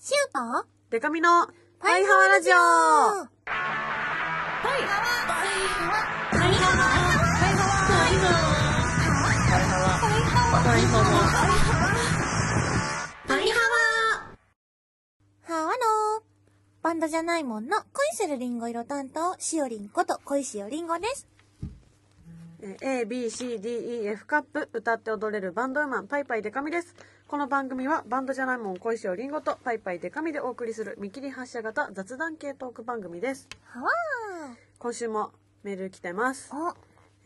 [0.00, 0.68] シュート？
[0.90, 1.48] デカミの
[1.80, 2.54] パイハワラジオ。
[2.54, 3.28] は
[15.48, 16.22] わの
[16.80, 21.26] バンドじゃないもんの恋するリンゴ色担当、しおりんこと恋しおりんごです。
[22.60, 23.68] えー A, B, C, D,
[24.02, 26.94] E, F カップ歌って踊れるバンドウーマンパイパイデカミです。
[27.28, 33.50] この番組はバンドじゃないもん恋しおりんごとパイパイデカミでお送りする見切り発車型雑談系トーク番組です。
[33.66, 33.90] はわ
[34.78, 36.50] 今週もメール来てます。
[36.50, 36.56] ー。
[36.56, 36.74] お、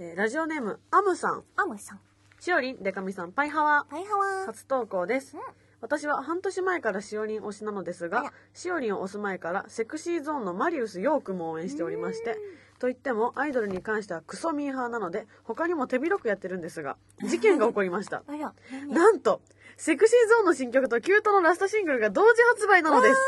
[0.01, 2.01] えーラジオネームアムさん、アムさん。
[2.41, 3.87] しおりん、デカミさん、パイハワ。
[3.89, 4.47] はいはわー。
[4.47, 5.43] 初投稿ですうん。
[5.81, 12.37] 私は半年前からしおりん推しなのですあらが、しおりんを推す前からセクシーゾーンのマリウス・ヨークも応援しておりまして、
[12.81, 18.25] と言ってもアイドルに関してはクソミーハーなので、他にも手広くやってるんですが、事件が起こりました。
[18.27, 18.55] あら、
[18.89, 19.41] 何なんと、
[19.77, 23.21] セクシーゾーンの新曲とキュートのラストシングルが同時発売なのです。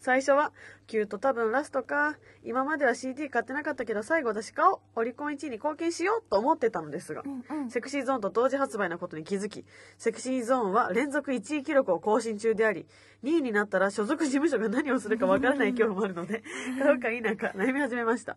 [0.00, 0.52] 最初は、
[0.86, 7.70] キュート多分ラストか、今までは CD 買ってなかったけど最後私買おう、オリコン1位に貢献しようと思ってたのですがう、んうん。
[7.70, 9.64] セクシーゾーンと同時発売なことに気づき、
[9.98, 12.86] セクシーゾーンは連続1位記録を更新中であり、
[13.24, 16.42] 2位になったら所属事務所が何をするかわからない恐怖もあるので、
[16.78, 18.36] 買うか否か悩み始めました。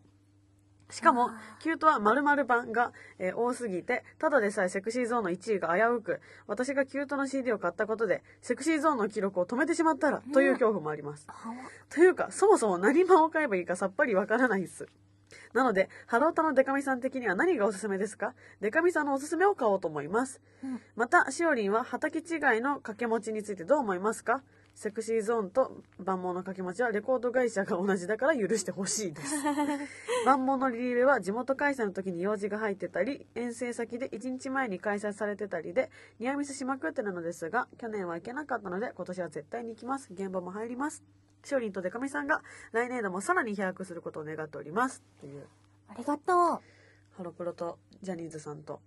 [0.91, 11.27] しかも、キュートは〇〇版が、えー多すぎて、ただでさえセクシーゾーンの1位が危うく、私がキュートの CD を買ったことで、セクシーゾーンの記録を止めてしまったら、という恐怖もあります。
[11.89, 14.87] というか、そもそも何版を買えばいいかさっぱりわからないっす。
[15.53, 18.33] なので、ハロヲタのでか美さん的には何がおすすめですか？
[18.59, 20.41] でか美さんのおすすめを買おうと思います。
[20.63, 20.81] うん。
[20.95, 22.25] また、しおりんは畑違い
[22.61, 24.43] の掛け持ちについてどう思いますか？
[24.75, 29.35] セクシーゾーンとバンもんの掛け持ちはレコード会社が同じだから許してほしいです。
[30.25, 40.09] バンもんのリリイベは地元開催の時に用事が入ってたり、遠征先で1日前に開催されてたりで、ニアミスしまくってるのですが、去年は行けなかったので、今年は絶対に行きます。
[40.11, 41.03] 現場も入ります。
[41.43, 45.03] しおりんとでか美さんが来年度もさらに飛躍することを願っております。
[45.19, 45.47] という、
[45.87, 46.61] ありがと
[47.11, 48.81] ハロプロとジャニーズさんと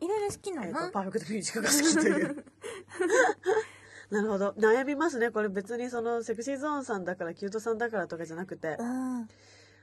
[0.00, 0.04] う。
[0.04, 2.44] いろいろ好きなえー、パーフェクトミュージックが好きという
[4.10, 9.28] なるほど悩みますねこれ別にそのセクシーゾーンさんだからキュートさんだからとかじゃなくてうん。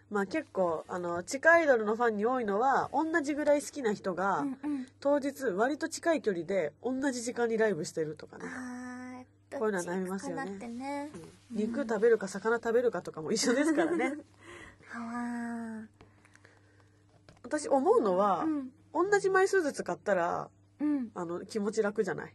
[0.10, 4.88] まあ結構あの地下アイドルのファンに多いのは同じぐらい好きな人が、うんうん。
[5.02, 8.46] 当日割と近い距離で同じ時間にライブしてるとかね、
[9.52, 11.10] こういうのは悩みますよねね。
[11.14, 14.14] うん肉食べるか魚食べるかとかも一緒ですからね
[17.44, 19.10] 私思うのはー。、うん。
[19.10, 20.50] 同じ枚数ずつ買ったら
[20.80, 21.10] うん。
[21.16, 22.34] あの気持ち楽じゃない？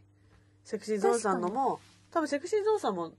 [0.63, 1.79] セクシーゾーンさんのも
[2.11, 3.13] 多分セクシーゾーンさんも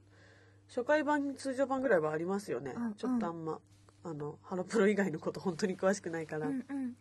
[0.69, 2.95] 初回版通常版ぐらいはありますよね、うんうん。
[2.95, 3.59] ちょっとあんま
[4.03, 6.95] あのハロプロ以外のこと本当に詳しくないから、うんうん。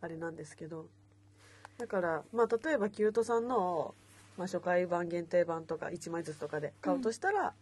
[0.00, 0.86] あれなんですけど。
[1.78, 3.94] だからまあ例えばキュートさんのを、
[4.38, 7.52] まあ、初回版限定版とか1枚ずつとかで買うとしたら、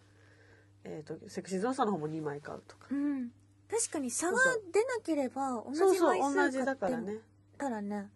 [0.84, 2.86] えー、とセクシーゾーンさんの方も2枚買うとか。
[2.90, 3.30] うん。
[3.70, 4.62] 確かに差がそうそう。
[4.72, 7.16] 出なければ同そうそうじ枚数同じ買ってだからね
[7.58, 8.10] たらね、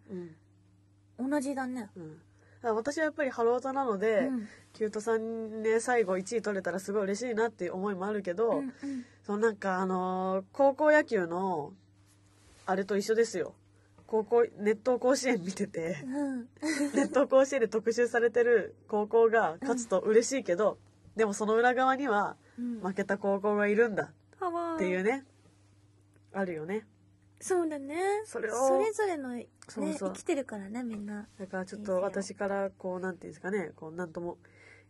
[1.17, 1.29] うん。
[1.29, 1.89] 同じだね。
[1.95, 2.21] うん
[2.61, 8.73] 私はやっぱりハロータなので、うんキュートさんね最後1位取れたらすごい嬉しいなっていう思いもあるけど、うんうん。
[9.23, 11.73] そのなんかあのー高校野球の
[12.67, 13.55] あれと一緒ですよ
[14.05, 16.47] 高校熱湯甲子園見ててうん。
[16.93, 20.77] 熱湯甲子園で特集されてる高校が勝つと嬉しいけど、
[21.15, 22.79] でもその裏側にはうん。
[22.81, 24.11] 負けた高校がいるんだ
[24.75, 25.25] っていうね
[26.31, 26.85] あるよね
[27.41, 27.95] そうだね。
[28.25, 30.13] それをそれぞれの、ね、そうそう。
[30.13, 31.27] 生きてるからね、みんな。
[31.37, 33.71] だからちょっと私からこうなんていうんですかね。
[33.75, 34.37] こうなんとも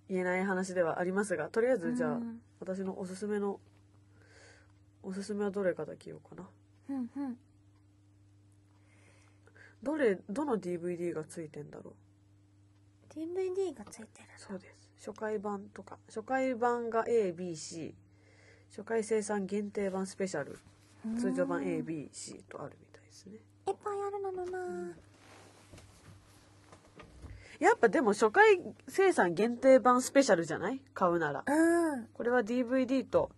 [0.10, 3.62] 言えない話ではありますがとりあえずじゃあ、うん私のおすすめの
[5.02, 6.50] おすすめはどれかだけ言おうかな。
[6.90, 7.38] うんうん。
[9.82, 11.94] どれどの DVD がついてんだろ
[13.12, 14.28] う？DVD がついてる。
[14.36, 14.90] そうです。
[15.08, 15.98] 初回版とか。
[16.08, 17.94] 初回版が ABC
[18.70, 20.60] 初回生産限定版スペシャル
[21.20, 23.38] 通常版うん ABC とあるみたいですね。
[23.68, 24.94] いっぱいあるののな。
[27.60, 30.82] やっぱでも初回生産限定版スペシャルじゃない？
[30.94, 31.44] 買うなら。
[31.46, 32.08] うん。
[32.14, 33.32] これは DVD と、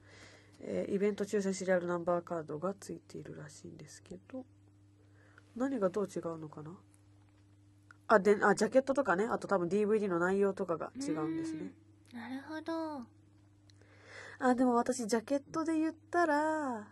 [0.60, 4.46] えーイベント抽選シリアルナンバーカードがついているらしいんですけど。
[5.56, 6.72] 何がどう違うのかな？
[8.08, 9.26] あであジャケットとかね。
[9.26, 11.72] あと多分 DVD の内容とかが違うんですね。
[12.14, 13.02] なるほど。
[14.40, 16.88] あでも私ジャケットで言ったら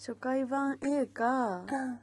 [0.00, 1.98] 初回版 A かうん。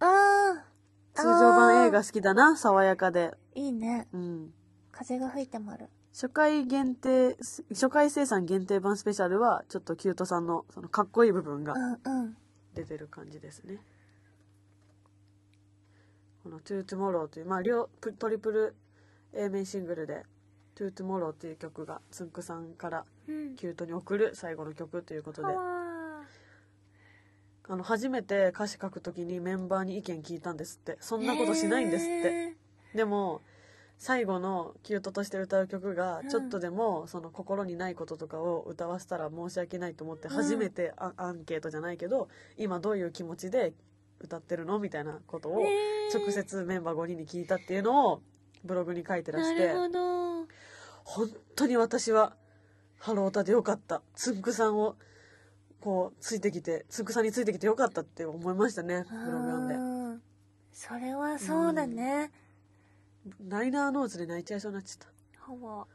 [0.00, 0.66] あ
[1.14, 3.30] 通常版 A が好きだな爽やかで。
[3.56, 3.58] ー。
[3.58, 4.06] いいね。
[4.12, 4.50] うん。
[4.92, 5.88] 風が吹いてもある。
[6.12, 7.38] 初回限定
[7.70, 12.36] 初回生産限定版スペシャルはちょっとキュートさんのそのかっこいい部分がうんうん。
[12.74, 13.78] 出てる感じですね。
[16.42, 18.76] この「To Tomorrow」という、まあ、両プトリプル
[19.32, 20.26] A 面シングルで
[20.76, 23.56] 「To Tomorrow」っていう曲がつんくさんからうん。
[23.56, 25.48] キュートに送る最後の曲ということで。
[25.48, 25.77] は
[27.70, 30.96] あの初めて歌詞書く時にメンバーに意見聞いたんですって。
[31.00, 32.12] そんなことしないんですって。
[32.28, 32.56] へ
[32.94, 33.42] でも
[33.98, 36.28] 最後のキュートとして歌う曲がうん。
[36.28, 40.34] ちょっとでもその心にないこととかを歌わせたら申し訳ないと思ってうん。
[40.34, 43.74] 初めてアアンケートじゃないけど今どういう気持ちで
[44.20, 45.62] 歌ってるのみたいなことを
[46.14, 48.22] 直接メンバー5人に聞いたっていうのを
[48.64, 50.46] ブログに書いてらしてなるほど。
[51.04, 52.34] 本当に私は
[52.98, 54.02] ハロータでよかった。
[54.14, 54.96] つんくさんを
[55.80, 59.74] こうついてきてつんくさんについてきてよかったって思いましたねブログ読んで。
[59.74, 60.22] うん
[60.72, 62.30] それはそうだね、
[63.48, 65.42] ライナーノーツで泣いちゃいそうになっちゃった。
[65.42, 65.86] ほぼ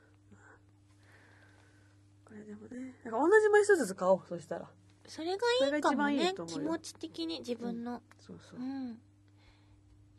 [2.25, 4.69] これでもねなんか同じ枚数ずつ買おうそしたら。
[5.07, 8.01] それがいいかもね気持ち的に自分の。
[8.19, 8.59] そうそう。
[8.59, 8.97] う、ん、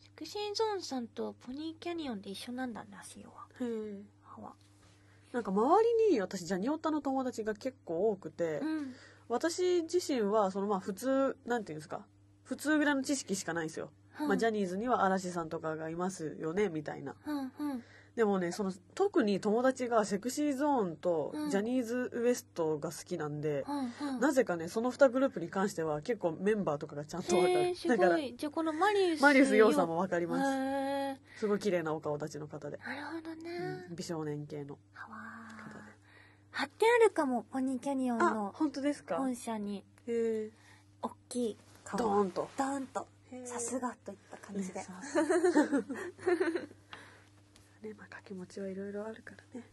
[0.00, 4.14] セクシーゾーンさんとポニーキャニオンで一緒なんだらしいわへえ。
[5.34, 8.94] なんか周りに私ジャニオタの友達が結構多くて、うん
[9.34, 12.06] 私自身はそのまあ普通なんていうんですか
[12.44, 13.90] 普通ぐらいの知識しかないんですよ、
[14.20, 17.14] まあ、ジャニーズには嵐さんとかがいますよねみたいな。
[17.26, 17.42] うんう
[17.74, 17.82] ん。
[18.14, 21.50] でもねその特に友達がセクシーゾーンとうん。
[21.50, 24.20] ジャニーズ WEST が好きなんで、うんうん。
[24.20, 27.74] なぜかねその2グループに関しては結構メンバーとかがちゃんと分かる。
[27.98, 30.42] だからじゃあこのマリウスマリウス・さんも分かりへます。
[30.44, 31.16] ー。
[31.36, 34.78] すごい綺麗なお顔立ちの方で、なるほどね、うん美少年系の。
[34.92, 35.43] はわ
[36.54, 39.16] 貼ってあるかもポニーキャニオンあの本当ですか？
[39.16, 39.78] 本社に。
[40.06, 40.50] へえ。
[41.02, 41.98] 大きい顔。
[41.98, 42.48] ドーンと。
[42.56, 43.06] ドーンと。
[43.44, 44.86] さすがといった感じで、ね
[47.82, 49.68] ねまあ掛け持ちはいろいろあるからね。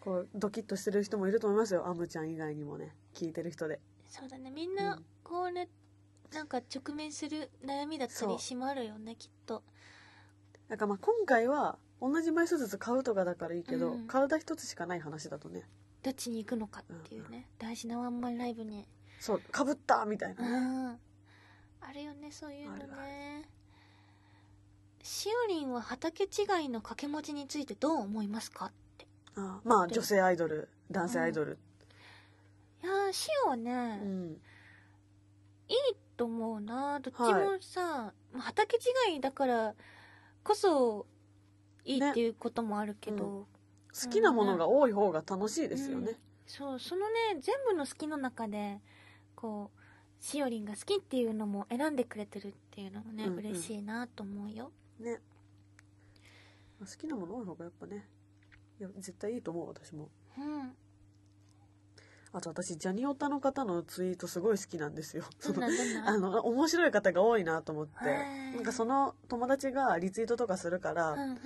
[0.00, 1.86] こうドキッとしてる人もいると思いますよ。
[1.86, 3.80] アムちゃん以外にもね聞いてる人で。
[4.08, 4.50] そうだね。
[4.50, 5.04] みんなうん。
[5.24, 5.66] これ
[6.34, 8.32] なんか直面する悩みだったそう。
[8.32, 9.62] りしまるよねきっと。
[10.68, 14.06] なんかまあ今回は同じ枚数ずつ買うとかだからいいけど、うん。
[14.06, 15.66] 体一つしかない話だとね
[16.02, 18.86] どっちに行くのかっていうね、大事なワンマンライブに。
[19.18, 20.44] そうかぶったみたいな。
[20.44, 20.58] うね、
[20.92, 20.98] ん。
[21.80, 23.42] あるよねそういうのね。
[25.02, 26.26] しおりんは畑違
[26.64, 29.06] いの掛け持ちについてどう思いますかって。
[29.36, 31.58] あまあ女性アイドル男性アイドル。
[32.82, 34.40] いやーしおはね、うん、
[35.68, 35.76] いい
[36.16, 37.00] と思うな。
[37.00, 38.76] どっちもさ、まあ畑
[39.10, 39.74] 違いだから
[40.44, 41.06] こそ
[41.84, 43.57] いいっていうこともあるけど、ね
[43.92, 46.12] 好きなものが多い方が楽しいですよね、
[46.46, 48.80] そうそのね全部の好きの中で
[49.34, 53.38] こうしおりんが好きっていうのも選んでくれてるっていうのもね、うんうん。
[53.38, 54.72] 嬉しいなと思うよ。
[54.98, 55.20] ね。
[56.80, 58.08] まあ好きなもの多い方がやっぱね
[58.80, 60.08] いや絶対いいと思う私も。
[60.36, 60.72] うん
[62.32, 65.24] あと私ジャニオタの方のツイートすごい好きなんですよ。
[65.46, 66.08] どんなどんな？
[66.08, 67.94] あの面白い方が多いなと思って。
[68.54, 71.38] なんかその友達がリツイートとかするから、うんうん。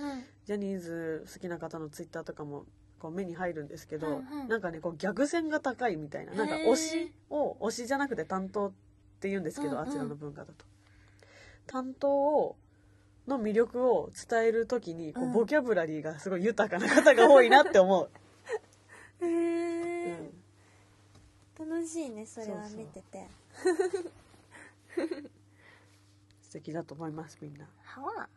[0.45, 2.65] ジャニーズ好きな方のツイッターとかも
[2.99, 4.47] こう目に入るんですけど、うんうん。
[4.49, 8.71] なんかねこうギャグ線が高いみたいななんか推しを推しじゃなくて担当っ
[9.21, 9.87] て言うんですけど、うんうん。
[9.87, 10.65] あちらの文化だと。
[11.65, 12.57] 担当を
[13.25, 15.31] の魅力を伝える時にこう、うん。
[15.31, 18.09] ボキャブラリーがすごい豊かな方が多いなって思う、
[19.21, 20.42] へうえ、ん、
[21.59, 23.27] 楽しいねそれは見てて。
[26.41, 27.67] 素敵だと思いますみんな。
[27.83, 28.29] はわ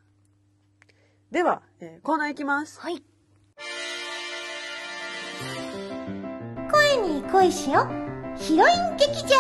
[1.31, 2.81] では、えーコーナーいきます。
[2.81, 3.03] はい。
[6.71, 7.87] 声に恋しよ
[8.37, 9.37] ヒロイン劇場。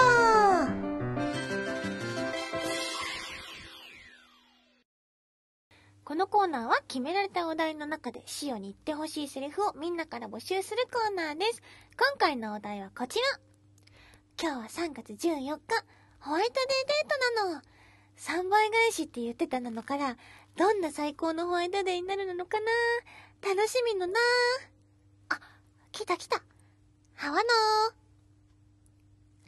[6.05, 11.63] このコーナーは決められたお題の中でシオに言ってほしいセリフをみんなから募集するコーナーです。
[11.99, 13.56] 今回のお題はこちら。
[14.39, 15.59] 今日は3月14日、
[16.21, 17.09] ホワイトデーデー
[17.41, 17.63] トなの。
[18.19, 20.19] 3倍返しって言ってたなのから、
[20.59, 22.67] どんな最高のホワイトデーになるのかな？
[23.49, 24.21] 楽しみのな
[25.31, 25.41] あ、
[25.91, 26.43] 来た来た。
[27.15, 27.43] はわの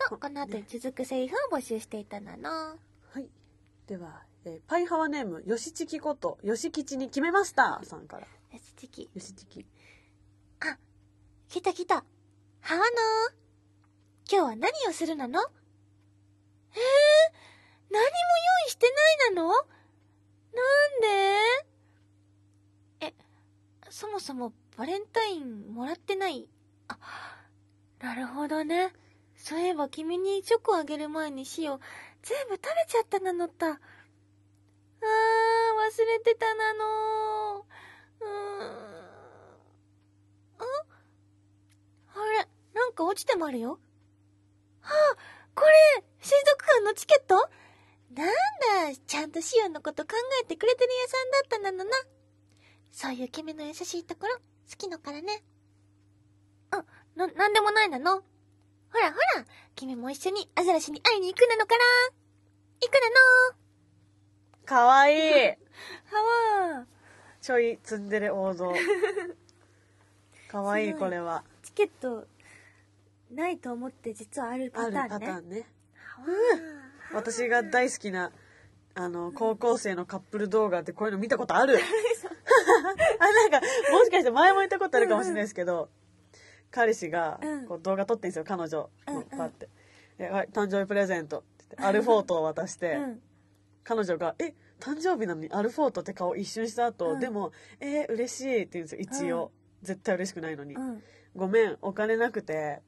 [0.07, 0.09] ー。
[0.09, 2.49] と、この後に続くセリフを募集していたなの。
[2.49, 2.76] は
[3.21, 3.28] い
[3.87, 8.28] では、えーパイハワネームよしちきことよしきちに決めましたさんからよ
[8.59, 9.02] しちき。
[9.02, 9.66] よしちき
[11.50, 11.97] 来た来た。
[11.97, 12.02] は
[12.75, 12.85] わの
[14.30, 15.40] 今日は何をするなの？
[15.40, 15.47] えー、
[17.90, 18.11] 何も用
[18.66, 18.87] 意して
[19.26, 19.49] ないなの？
[19.49, 19.56] なん
[23.00, 23.06] で？
[23.06, 23.14] え、
[23.88, 26.47] そもそもバレンタインもらってない？
[26.88, 26.99] あ、
[28.00, 28.92] なるほどね。
[29.35, 31.80] そういえば君にチョコあげる前にシオ、
[32.23, 33.70] 全部食べちゃったなのった。
[33.70, 33.80] あー、忘
[36.04, 38.28] れてたなのうーん。
[40.58, 40.64] あ
[42.14, 43.80] あれ、なんか落ちてもあるよ。
[44.88, 45.16] はあ、
[45.54, 45.64] こ
[45.97, 47.37] れ、水族館のチケット？
[48.14, 50.11] なんだ、ちゃんとシオンのこと考
[50.42, 51.97] えてくれてる屋さんだったなのな。
[52.90, 54.40] そういう君の優しいところ、好
[54.78, 55.42] きのからね。
[57.16, 58.12] な、なんでもないなの？
[58.16, 61.80] ほらほら、君も一緒にアザラシに会いに行くなのから。
[62.80, 63.00] 行くな
[63.50, 64.64] の？
[64.64, 65.33] かわいい
[66.11, 66.87] はわ
[67.40, 68.73] ちょいツンデレ王道。
[70.49, 71.45] かわいいこれは。
[71.62, 72.26] チケット、
[73.30, 75.08] ないと思って実はあるあるパターンね。
[75.08, 75.66] パターンね。
[77.11, 78.32] は私が大好きな、
[78.94, 81.78] あの、高校生のカップル動画ってこういうの見たことある
[83.20, 83.61] あ、なんか、
[83.92, 85.88] もしかして前も言ったことあるかもしれないですけど、
[86.70, 89.68] 彼氏がうんこう動画撮ってんですよ、彼女うんうんのパって。
[90.18, 93.23] ではい、誕生日プレゼントって言って、 アルフォートを渡して、うん。
[93.85, 99.52] 彼女が、え、誕生日なのにアルフォートって顔一瞬した後、うんでも、えー嬉しいって言うんですよ、一応。
[99.82, 100.75] 絶対嬉しくないのに。
[100.75, 101.02] うん。
[101.37, 102.82] ごめん、お金なくて、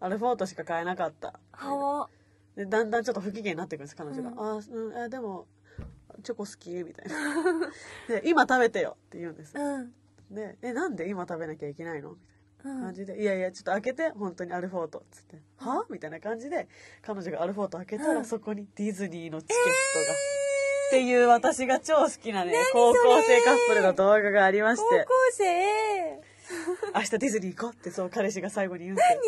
[0.00, 1.38] アルフォートしか買えなかった。
[1.52, 2.08] はわ。
[2.56, 4.38] でだんだんちょっと不機嫌になっていくんです彼女が「うん。
[4.38, 5.46] あーうんあでも
[6.22, 7.70] チョコ好き」みたいな。
[8.08, 9.52] で「今食べてよ」って言うんです。
[9.56, 9.92] うん。
[10.30, 12.16] で「えなんで今食べなきゃいけないの?」み
[12.62, 12.82] たいなうん。
[12.84, 15.86] 感じで「いやいやちょっと開けて本当にアルフォート」っつって「は？
[15.90, 16.68] みたいな感じで
[17.02, 18.24] 彼女がアルフォート開けたら、うん。
[18.24, 20.14] そこにディズニーのチケットが、
[20.88, 26.35] っていう私が超好きなね高校生カップルの動画がありまし高校て生？
[26.94, 29.20] 明日ディズニー行こうってそう彼氏が最後に言うんですよ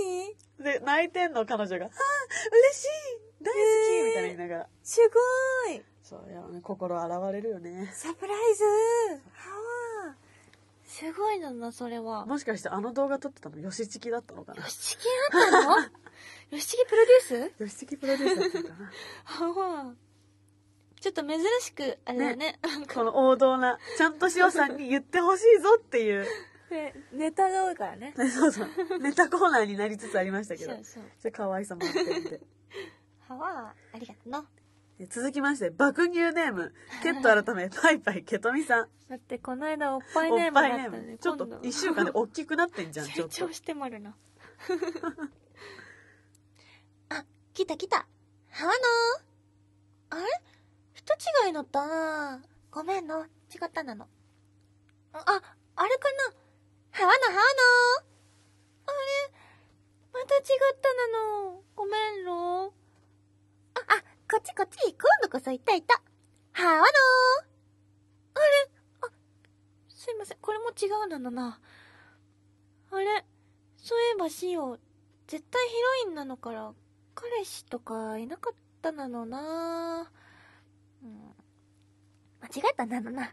[0.59, 0.73] 何？
[0.79, 2.89] で泣いてんの彼女が「あー嬉しい。
[3.43, 4.69] 大好き」みたいな言いながら。
[4.83, 5.01] す
[5.67, 5.83] ごい。
[6.03, 6.61] そういやね。
[6.63, 7.91] 心洗われるよね。
[7.95, 8.65] サプライズ。
[8.65, 8.71] は
[10.09, 10.17] わ
[10.87, 12.25] すごいのな、それは。
[12.27, 14.63] もしかしてあの動画撮ってたのヨシチキだったのかな？
[14.63, 15.77] よしきだったの？
[15.81, 17.63] よしきプロデュース？
[17.63, 18.91] ヨシチキプロデュースだったのかな？
[19.25, 19.53] は
[19.85, 19.95] わ
[21.01, 22.59] ちょっと珍しく、あれだね。
[22.93, 26.27] この王道なちゃんとしおさんに言ってほしいぞっていう
[26.71, 28.15] ねネタが多いからね。
[28.17, 31.05] ね そうそうネタコーナーになりつつありましたけどそうそう。
[31.19, 32.41] それ可愛さもあってるんで
[33.29, 34.49] はわありがとうな。
[35.01, 41.19] え続きまして爆乳ネームケット改めパイパイケトミさんだってこの間おっぱいおネームだったね。
[41.19, 44.17] ちょっと今度1週間で大きくなってんじゃん ちょっと成長してまるな。
[47.11, 48.07] あ、来た来た。
[48.51, 48.73] はわ
[50.11, 50.27] のあれ？
[50.95, 51.15] 人
[51.47, 53.25] 違いのったなごめんの。
[53.25, 53.29] 違
[53.65, 54.09] ったなの。
[55.13, 55.23] あ、
[55.77, 56.35] あれかな
[56.99, 57.43] はわのはわ
[58.03, 58.11] の
[58.87, 59.31] あれ？
[60.13, 60.43] また違っ
[60.83, 61.07] たな
[61.53, 61.63] の。
[61.77, 62.65] ごめんの。
[62.67, 62.71] あ、
[63.87, 64.79] あ、こっちこっち。
[64.91, 66.03] 今度こそいたいた。
[66.55, 66.83] はわの
[68.35, 68.45] あれ？
[69.03, 69.11] あ、
[69.89, 70.39] すいません。
[70.41, 71.61] これも違うなのな。
[72.91, 73.25] あれ？
[73.77, 74.77] そういえばシオ、
[75.29, 75.75] 絶対ヒ
[76.05, 76.73] ロインなのから、
[77.15, 80.11] 彼氏とかいなかったなのな
[81.05, 81.33] うん。
[82.41, 83.33] 間違えたなのな。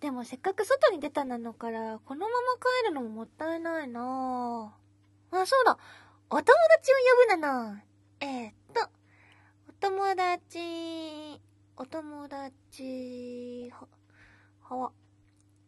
[0.00, 2.32] でもせっかく外に出たなのから、このまま
[2.84, 4.74] 帰るのももったいないな
[5.30, 5.76] あ、そうだ。
[6.30, 6.94] お友達を
[7.28, 7.78] 呼ぶなの。
[8.20, 8.88] えー、っと、
[9.68, 11.40] お友達、
[11.76, 13.88] お友達、は、
[14.62, 14.92] はわ。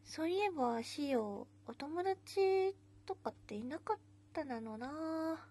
[0.04, 2.74] そういえば、シオ、お友達
[3.04, 3.98] とかっていなかっ
[4.32, 5.46] たなのなは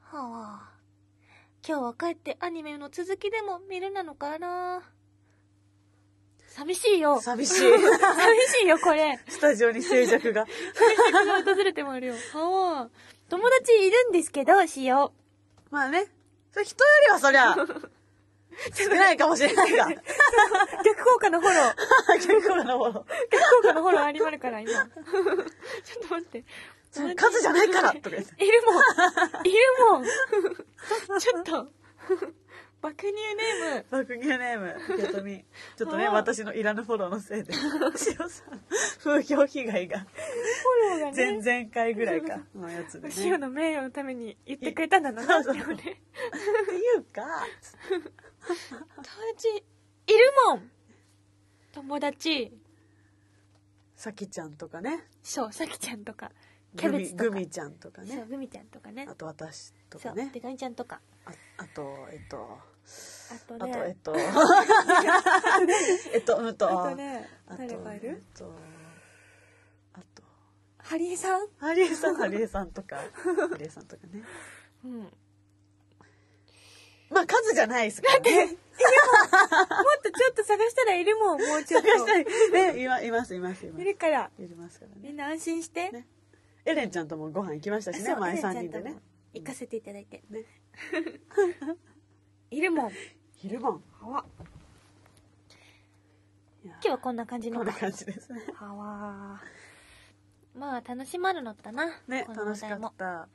[0.00, 0.72] あ。
[1.66, 4.95] 今日は帰ってアニメの続きでも見るなのかな
[6.56, 7.20] 寂しいよ。
[7.20, 9.20] 寂しい 寂しいよ、これ。
[9.28, 10.46] スタジオに静寂が
[11.44, 12.14] 訪れてもあるよ。
[12.32, 12.90] はあ。
[13.28, 15.12] 友達いるんですけど、シオ。
[15.70, 16.06] まあね
[16.52, 17.54] それ人よりはそりゃ
[18.74, 19.86] 少ないかもしれないが
[20.82, 21.74] 逆効果のフォロー。
[22.14, 24.72] 結構なもの逆効果のフォローありまるから、今。
[24.72, 24.88] ちょっ
[26.08, 26.44] と待って。
[27.16, 29.46] 数じゃないからとか言っているもん。
[29.46, 29.58] いる
[29.90, 30.04] もん。
[31.20, 31.68] ちょっと。
[32.86, 33.86] 爆乳ネーム。
[33.90, 35.44] 爆乳ネームケトミ
[35.76, 37.52] ちょっとね私のいらぬフォローのせいで
[38.20, 38.62] 塩さん
[39.02, 40.08] 風評被害がフォ
[40.90, 41.62] ローが前ね。
[41.64, 45.22] 々回ぐらいか のやつでね塩の名誉のために言ってくれたんだな。
[45.22, 45.60] ってい
[46.96, 47.22] うか
[48.96, 50.70] 友達、いるもん
[51.72, 52.56] 友達。
[53.96, 56.30] さきちゃんとかねそう、さきちゃんとか。
[56.76, 57.30] キグミャベツとか。
[57.30, 59.14] グミちゃんとかそう、ねグミちゃんとかねあ。
[59.14, 61.00] と私とそう、かねデカミちゃんとか。
[61.24, 62.58] ああとえっと
[63.28, 64.14] あとあとえっね、と。
[66.14, 66.86] えっと うんと。
[66.86, 68.08] あとね、誰がいる？
[68.08, 68.52] えっと。
[69.94, 70.22] あと。
[70.78, 71.48] ハリエさん？
[71.58, 72.96] ハリエさんハリエさんとか。
[72.96, 73.02] ハ
[73.58, 74.22] リエさんとかね。
[74.84, 74.92] うん。
[75.00, 75.10] もっ
[77.10, 78.48] まあ数じゃないですからね。
[78.48, 81.88] とちょっと探したらいるもん、もうちょっと。
[81.88, 82.24] 探したい。
[82.74, 83.82] ねいまいますいますいます。
[83.82, 84.98] いるから、いますからね。
[85.02, 85.90] みんな安心して。
[85.90, 86.06] ね。
[86.64, 89.02] エレンちゃんともご飯行きましたしね前そうエレンちゃん3人でね。
[89.34, 90.22] 行かせていただいて。
[90.30, 90.44] ね
[92.50, 92.92] いるもん。
[93.36, 94.24] 昼晩はわ。
[96.64, 96.74] いや。
[96.74, 97.58] 今日はこんな感じの。
[97.58, 98.32] こんな感じです。
[98.32, 99.40] ねはわ
[100.54, 101.86] まあ楽しまるのったな。
[102.08, 102.88] ねこの楽しか話題も。
[102.88, 103.28] った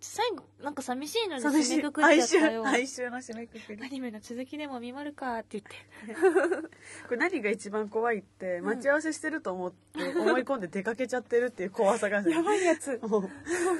[0.00, 1.72] 最後なんか寂しいのに寂しい。
[1.74, 3.82] 締めくくっ哀愁ちゃったよ哀愁の締めくくり。
[3.84, 6.14] アニメの続きでも見まるかって言って。
[7.06, 8.64] これ何が一番怖いってん。
[8.64, 12.98] 待ち合わせしてると思って思い込んで出かけちゃってるっていう怖さがねばいやつ。
[13.06, 13.28] もう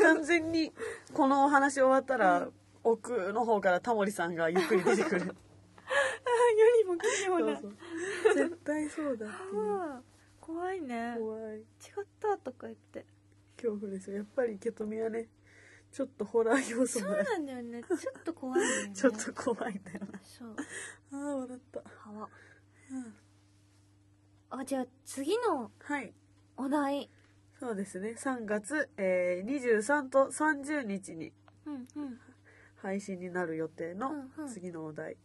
[0.00, 0.72] 完全に
[1.12, 2.48] このお話終わったら、
[2.84, 5.34] 奥の方からタモリさんがゆっくり出てくる。
[6.54, 7.74] よりも奇妙なそう
[8.24, 8.34] そう。
[8.34, 10.02] 絶対そうだっていう。
[10.40, 11.16] 怖いね。
[11.18, 11.58] 怖い。
[11.58, 11.64] 違っ
[12.20, 13.06] たとか言って。
[13.56, 14.18] 恐怖ですよ。
[14.18, 15.28] やっぱりケトミはね
[15.92, 17.82] ちょっとホラー要素そうがなんだよね。
[17.82, 18.92] ちょっと怖いんだよね。
[18.94, 20.20] ちょっと怖いんだよな。
[20.22, 20.56] そう。
[21.12, 22.28] ああ笑った、はわ
[22.90, 23.14] うん。
[24.50, 26.12] あじゃあ次のはい。
[26.56, 27.10] お題。
[27.58, 28.14] そうですね。
[28.18, 31.32] 3月、えー、23と30日に。
[31.66, 32.20] うんうん
[32.84, 34.48] 配信になる予定のうんうん。
[34.48, 35.16] 次のお題、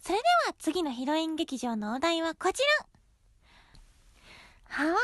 [0.00, 2.86] それでは次のヒロイン劇場のお題はこちら。
[4.68, 4.96] はわー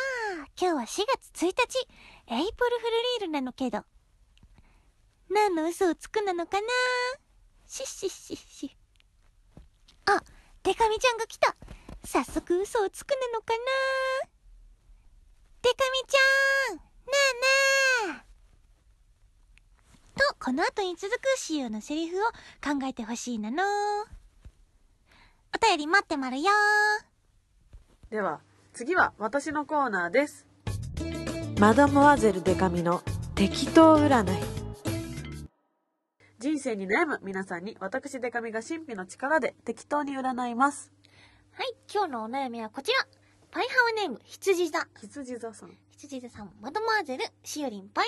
[0.61, 1.87] 今日は4月1日。
[2.35, 2.91] エイプルフル
[3.21, 3.85] リールなのけど。
[5.31, 6.67] 何の嘘をつくなのかな
[7.69, 8.77] しっしっしっし
[10.07, 10.21] あ
[10.65, 11.55] デカミちゃんが来た。
[12.05, 13.61] 早速嘘をつくなのかな
[15.63, 16.83] デカミちゃんな
[18.11, 18.25] あなあ
[20.19, 22.23] とこの後に続く仕様のセリフを
[22.61, 23.63] 考えてほしいなの。
[23.63, 23.67] お
[25.65, 26.51] 便り待ってまるよ。
[28.11, 28.41] では
[28.73, 30.49] 次は私のコーナーです。
[31.61, 33.05] マダモアゼルデカミの
[33.37, 34.27] 適当占い。
[36.41, 40.91] 人生に悩む皆さんに私デカミが神秘の力で適当に占います。
[41.53, 42.99] はい、今日のお悩みはこちら。
[43.53, 44.79] パイハワネーム、羊座。
[45.03, 48.07] 羊座さん羊座さん、マドモアゼル、シオリン、パイ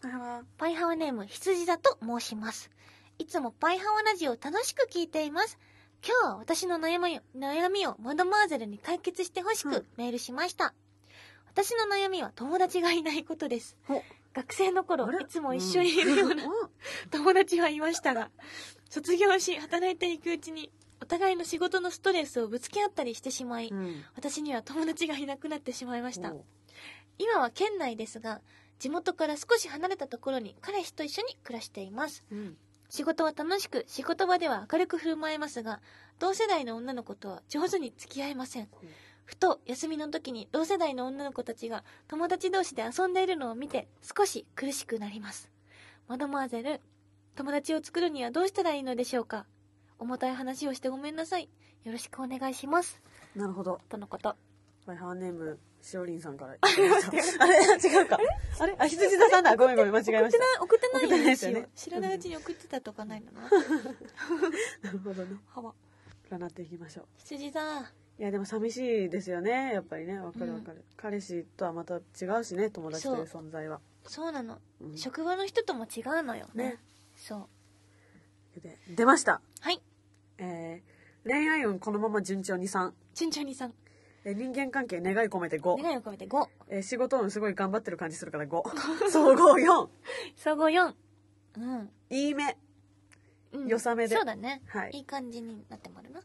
[0.00, 0.36] ハワ？
[0.36, 2.70] はパイハワネーム、羊座と申します。
[3.18, 5.58] いつもパイハワラジオを楽しく聞いています。
[6.06, 10.72] 今日は私の悩みを、悩みをマドモアゼルに解決してほしうんくメールしました。
[11.48, 13.76] 私の悩みは友達がいないことです。
[13.88, 16.44] お学生の頃いつも一緒にいるような
[17.10, 18.30] 友達はいましたが、
[18.88, 23.78] 卒業し働いていくうちに、お互いの仕事のストレスをぶつけ合ったりしてしまい、うん。
[23.78, 26.34] うん私には友達がいなくなってしまいました。
[27.18, 28.40] 今は県内ですが
[28.78, 32.24] 地元から少し離れたところに彼氏と一緒に暮らしています。
[32.30, 32.56] うん。
[32.88, 35.80] 仕事は楽しく仕事場では明るく振る舞えますが
[36.18, 38.68] 同世代の女の子とは上手に付き合えません。
[39.24, 45.50] ふと休みの時に同世代の女の子たちが友達同士で遊んでいるのを見て少し苦しくなります。
[46.06, 46.80] マドモアゼル
[47.34, 49.46] 友達を作るにはどうしたらいいのでしょうか？
[49.98, 51.48] 重たい話をしてごめんなさい。
[51.84, 53.00] よろしくお願いします。
[53.34, 53.80] なるほど。
[53.88, 54.34] とのこと。
[54.86, 56.54] バイハーネームしおりんさんから。
[56.54, 58.18] いただきましたあれ違うか。
[58.60, 58.76] あれ？
[58.78, 59.56] あ 羊座さんだ。
[59.56, 60.62] ごめんごめん間違えました。
[60.62, 61.52] 送ってない送ってないですよ。
[61.52, 63.42] ねよ知らないうちに送ってたとかないのな
[64.82, 65.36] なるほどね。
[65.48, 65.74] はわ
[66.30, 67.06] 占っていきましょう。
[67.18, 67.60] 羊座。
[68.18, 69.72] いやでも寂しいですよね。
[69.74, 70.18] やっぱりね。
[70.18, 72.00] わかるわかる、彼氏とはまた違
[72.40, 73.22] うしね友達という。
[73.24, 73.80] 存在は。
[74.06, 74.96] そうなの、うん。
[74.96, 76.64] 職場の人とも違うのよね。
[76.64, 76.78] ね。
[77.16, 77.48] そう
[78.60, 79.40] で出ました。
[79.60, 79.80] はい。
[80.38, 83.74] えー、恋愛運このまま順調に3順調にさん。
[84.24, 88.62] えー人間関係願い込めて5、願いを込めて5えー仕事運すごい頑張ってる感じするから5
[89.08, 89.88] 総合4
[90.34, 90.94] 総合4
[91.58, 92.56] うん、いい目。
[93.52, 94.16] うん、良さめで。
[94.16, 94.90] そうだね、はい。
[94.92, 96.20] いい感じになってもらうな。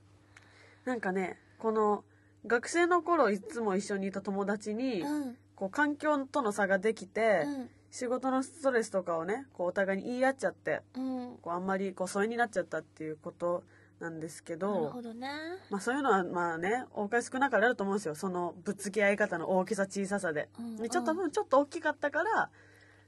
[0.85, 2.03] なんかねこの
[2.47, 5.37] 学生の頃いつも一緒にいた友達に、うん。
[5.55, 7.45] こう環境との差ができて、
[7.91, 11.17] 仕事のストレスとかをねこうお互いに言い合っちゃってうん。
[11.17, 13.63] うんこうあんまりこう疎遠になっちゃったっていうこと
[13.99, 15.29] なんですけどね。
[15.69, 18.15] まあ、そういうのはまあね多かれ少なかれあると思うんですよ。
[18.15, 20.49] そのぶつけ合い方の大きさ小ささで。
[20.57, 22.49] うんでちょっとちょっと大きかったから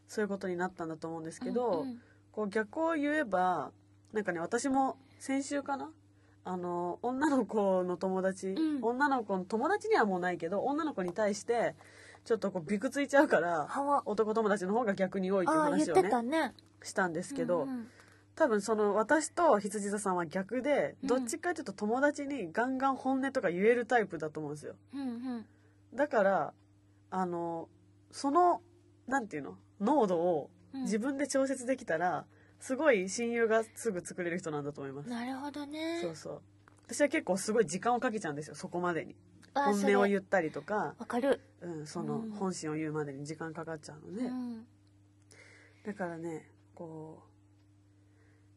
[0.08, 2.02] そういうことになったんだと思うんですけど、うんうん。
[2.32, 3.72] こう逆を言えば
[4.12, 5.89] なんかね私も先週かな
[6.46, 8.84] あの女の子の友達、うん。
[8.84, 11.76] 女の子の友達にはもうないけど女の子に対して
[12.25, 13.67] ちょっとこうびくついちゃうから
[14.05, 17.88] 男友達の方が逆に多いっていう話をねしたんですけど、うんうん。
[18.36, 21.07] 多分その私と羊座さんは逆でうん。
[21.07, 24.75] どっちかというと友達にガンガン本音とか言えるタイプだと思うんですよ。
[24.93, 25.45] うんうん。
[25.93, 26.53] だから
[27.12, 27.67] あの
[28.12, 28.62] その
[29.07, 29.57] なんていうの？
[29.79, 30.81] 濃度をうん。
[30.83, 32.25] 自分で調節できたら、
[32.59, 35.09] すごい親友がすぐ作れる人なんだと思います。
[35.09, 35.99] なるほどね。
[36.01, 36.41] そうそう。
[36.88, 39.13] 私は結構すごい時間をかけちゃうんですよそこまでに。
[39.13, 39.15] あ
[39.54, 41.42] 本音を言うったりとか、わかる。
[41.62, 42.32] うん、そのうん。
[42.32, 44.66] 本心を言うまでに時間かかっちゃうので、うん。
[45.86, 47.22] だからねこ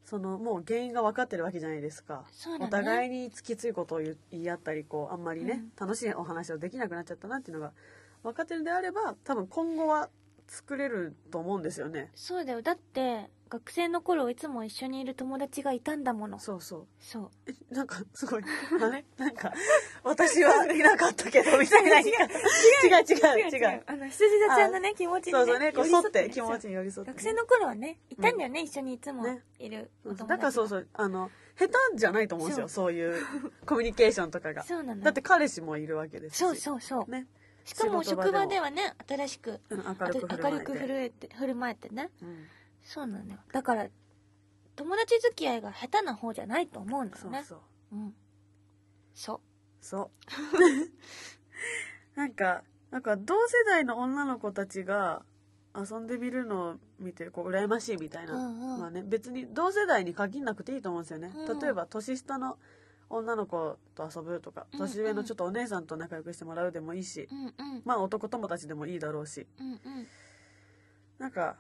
[0.05, 2.25] うそのもう原因が分かってるわけじゃないですか、
[2.59, 2.65] ね。
[2.65, 5.87] お互いにつきついことを言言い合ったりこうあんまりね、うん。
[5.87, 7.73] 楽しいお話をできなくなっちゃったなっていうのが
[8.23, 10.09] 分かってるんであれば多分今後は
[10.49, 12.11] 作れると思うんですよね。
[12.15, 12.63] そうだよ。
[12.63, 16.39] だって学生の頃いつも一緒にいる友達がいたんだもの。
[16.41, 16.87] そうそう。
[16.99, 17.31] そう。
[17.47, 18.43] えなんかすごい。
[18.43, 19.05] あれ？
[19.19, 19.53] なんか
[20.03, 22.03] 私はいなかったけどみたいな。
[22.03, 22.13] 言い
[22.91, 23.47] 方違う。
[23.47, 29.43] 違う違うあの羊座ちゃんのね気持ちに、ね、そうそうねこう沿って気持ちに寄り添ってね、学生の頃はねいたんだよね、一緒にいつもね。
[29.59, 32.93] いるお友達だからそうそうあの下手じゃないと思うんですよそう。
[32.93, 33.25] いう
[33.65, 34.65] コミュニケーションとかが。
[34.65, 36.39] そうなのだって彼氏もいるわけですし。
[36.39, 37.27] そうそうそう、ね。
[37.65, 40.21] しかも職場ではね新しくうん明る
[40.63, 41.29] く振る舞えて。
[41.35, 42.11] 振る舞えてね。
[42.23, 42.49] うん
[42.87, 43.39] そうなのよ。
[43.53, 43.89] だから
[44.77, 47.45] 友達付き合いが下手な方じゃないと思うんだよね。
[47.45, 47.59] そう
[47.91, 47.97] そう。
[47.97, 48.15] うん。
[49.13, 49.41] そう。
[49.81, 50.11] そう。
[52.19, 55.25] なんかなんか同世代の女の子たちが
[55.75, 58.81] 遊んでみるのを見てこう羨ましいみたいな、うんうん。
[58.81, 61.59] まあね別に同世代に限らなくていいと思うんですよね、うん。
[61.59, 62.57] 例えば年下の
[63.09, 64.87] 女の子と遊ぶとかうんうん。
[64.87, 67.83] 年上のちょっとお姉さんと仲良くしてもらうでもいいし、うんうん。
[67.85, 69.49] まあ男友達でもいいだろうし。
[69.59, 69.79] うんうん。
[71.19, 71.57] なんか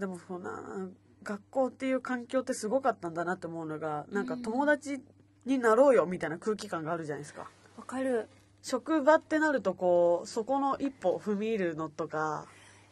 [0.00, 0.88] でもそんな
[1.22, 5.02] 学校っていう環境ってすごかったんだなって思うのがなんか友達
[5.44, 7.48] になろうよみたいな空気感があるじゃないですか。
[7.76, 8.28] わかる。
[8.62, 12.46] 職場ってなるとこうそこの一歩を踏み入るのとか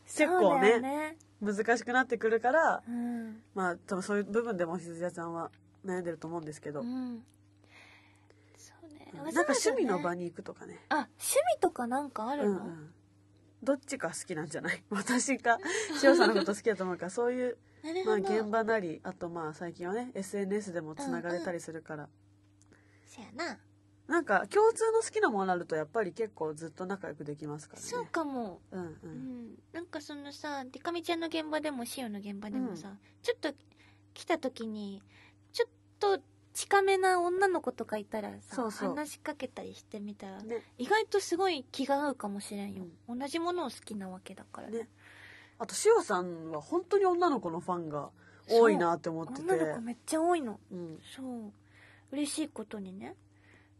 [0.06, 1.16] 結構ねよね。
[1.40, 3.40] 難しくなってくるからうん。
[3.54, 5.50] まあ多分そういう部分でも羊ちゃんは
[5.84, 7.22] 悩んでると思うんですけど、うん。
[8.56, 9.10] そうね。
[9.14, 10.78] なんか趣味の場にに行くとかね。
[10.90, 12.90] あ趣味とかなんかあるの、うんうん
[13.62, 14.82] どっちか好きなんじゃない？
[14.90, 15.58] 私か
[16.02, 17.06] 塩さんのこと好きだと思うか。
[17.06, 17.58] らそういう、
[18.06, 22.08] まあ、現場なりあとまあ最近はね SNS でもつながれたりするから、
[23.06, 23.58] そやな。
[24.06, 27.88] なんか共通の好きなものあるとやっぱり結構ずっと仲良くできますからね。
[27.88, 28.62] そうかも。
[28.70, 29.10] うんううん。
[29.52, 33.52] んなんかそのさデカミちゃんの現場でもシオの現場でもさ、ちょっと
[34.14, 35.02] 来た時に
[35.52, 36.20] ちょっと
[36.58, 38.70] 近めな女の子とかいたらさそう。
[38.72, 44.88] そう話しかけたりしてみたら、ね意外とすごい気が合うかもしれんよ、同じものを好きなわけだからねね
[45.60, 47.04] あと塩さんは本当に。
[47.04, 48.10] 女の子のファンが
[48.50, 51.52] 多いなって思ってて女の子めっちゃ多いのうんそう
[52.10, 52.92] 嬉しいことに。
[52.92, 53.14] ね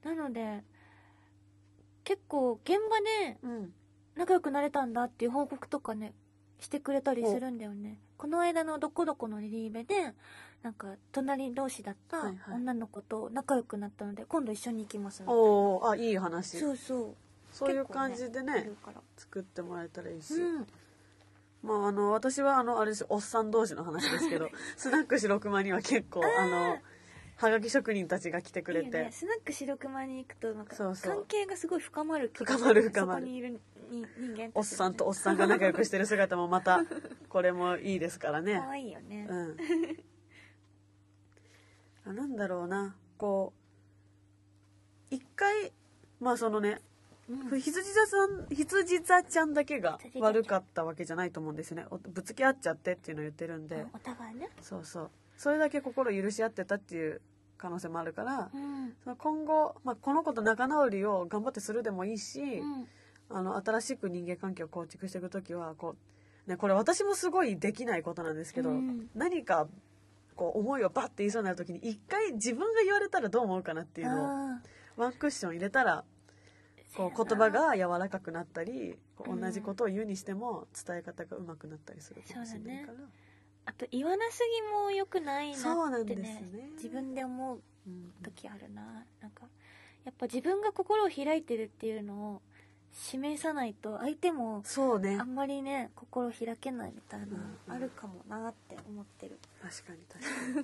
[0.04, 0.62] なので
[2.04, 3.74] 結構現場でうん
[4.14, 6.14] 仲良くなれたんだっていう報告とかね
[6.60, 10.12] してくれたりするんだよねこの間のどこどこのリリーベで
[10.62, 16.58] なんか隣同士だった女の子と仲良くなったので今度一緒に行きますのおおあいい話。
[16.58, 17.14] そうそう。
[17.52, 19.00] そういう感じでねいるから。
[19.16, 20.66] 作ってもらえたらいいし、うん。
[21.62, 26.78] まああの私はあのあれですよおっさん同士の話ですけど スナック白熊には結構あの
[27.36, 28.86] はがき職人たちが来てくれて。
[28.88, 33.20] いいよね、スナック白熊に行くとなんか関係がすごい深まる深まる深まる。
[33.20, 36.80] そこにいるに人間おっさんとおっさんが仲良くしてる姿もまた
[37.28, 38.60] これもいいですからね。
[38.64, 39.26] 可愛いよね。
[39.28, 39.56] うん。
[42.06, 42.94] あなんだろうな。
[43.16, 43.52] こ
[45.10, 45.72] う一回
[46.20, 46.80] まあそのね
[47.28, 47.60] うん。
[47.60, 51.86] 羊座さん羊座ちゃんだけが悪かったわけじゃないと思うんですよね。
[51.90, 53.86] おぶつけ合っちゃってっていうのを言ってるんで。
[53.92, 54.48] お互いね。
[54.60, 55.10] そうそう。
[55.36, 57.20] それだけ心許し合ってたっていう
[57.56, 58.94] 可能性もあるからうん。
[59.04, 62.88] その今後、まあ、この子と仲直りを頑張ってするでもいいし、うん
[63.30, 65.96] あの新しく人間関係を構築していく時はこ
[66.46, 69.08] う、ね、これ私もすごいできないことなんですけど、うん。
[69.14, 69.68] 何か
[70.34, 74.62] こう思いをバッて言いそうになる時に一回自分が言われたらどう思うかなっていうのをあ
[74.96, 76.04] ワンクッション入れたら
[76.96, 82.98] こう言葉が柔らかくなったり同じことを言うにしても伝え方が上手くなったりするかもしれないから。
[83.66, 86.70] あと言わなすぎも良くないなってねね。
[86.76, 89.04] 自分で思ううん時あるな。
[89.20, 89.42] なんか
[90.04, 92.42] やっぱ自分が心を開いてるっていうのを
[92.92, 95.18] 示さないと相手もそうね。
[95.20, 99.38] あんまりね心開けないみたいなうんあるかもなって思ってる。
[99.62, 99.98] 確かに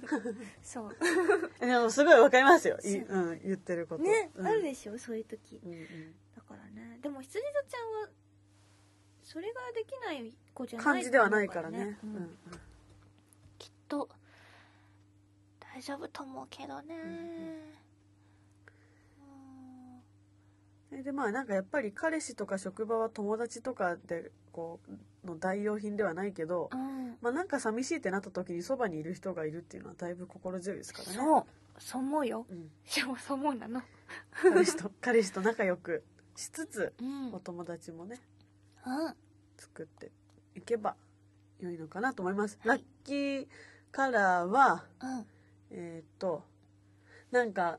[0.00, 0.36] 確かに。
[0.62, 0.96] そう。
[1.60, 3.06] でもすごいわかりますよ、いそう。
[3.08, 4.02] うん、言ってること。
[4.02, 4.46] ね、うん。
[4.46, 5.60] あるでしょそういう時。
[5.64, 6.14] うんうん。
[6.34, 8.08] だからねでも羊座ちゃんは
[9.22, 11.98] それができない子じゃない感じではないからね。
[12.02, 12.38] うんうんうん。
[13.58, 14.08] きっと
[15.60, 17.74] 大丈夫と思うけどね、え
[21.02, 24.80] でまあなんかやっぱり彼氏とか職場は友達とかでこ
[25.24, 31.14] うの代用品ではないけどうん、うんまあなんか寂しいってなった時にそばにいる人がいるっていうのはだいぶ心強いですからね。
[31.14, 31.44] そう。
[31.78, 32.46] そう思うよ。
[32.50, 33.82] うん、しもそう思うなの。
[34.42, 36.04] 彼氏と 彼氏と仲良く
[36.36, 37.32] しつつうん。
[37.32, 38.20] お友達もね
[38.84, 39.14] うん。
[39.56, 40.10] 作って
[40.54, 40.96] いけば
[41.60, 42.58] 良いのかなと思います。
[42.64, 43.48] ラッキー
[43.90, 45.26] カラーはうん。
[45.70, 46.44] えーっと
[47.30, 47.78] なんか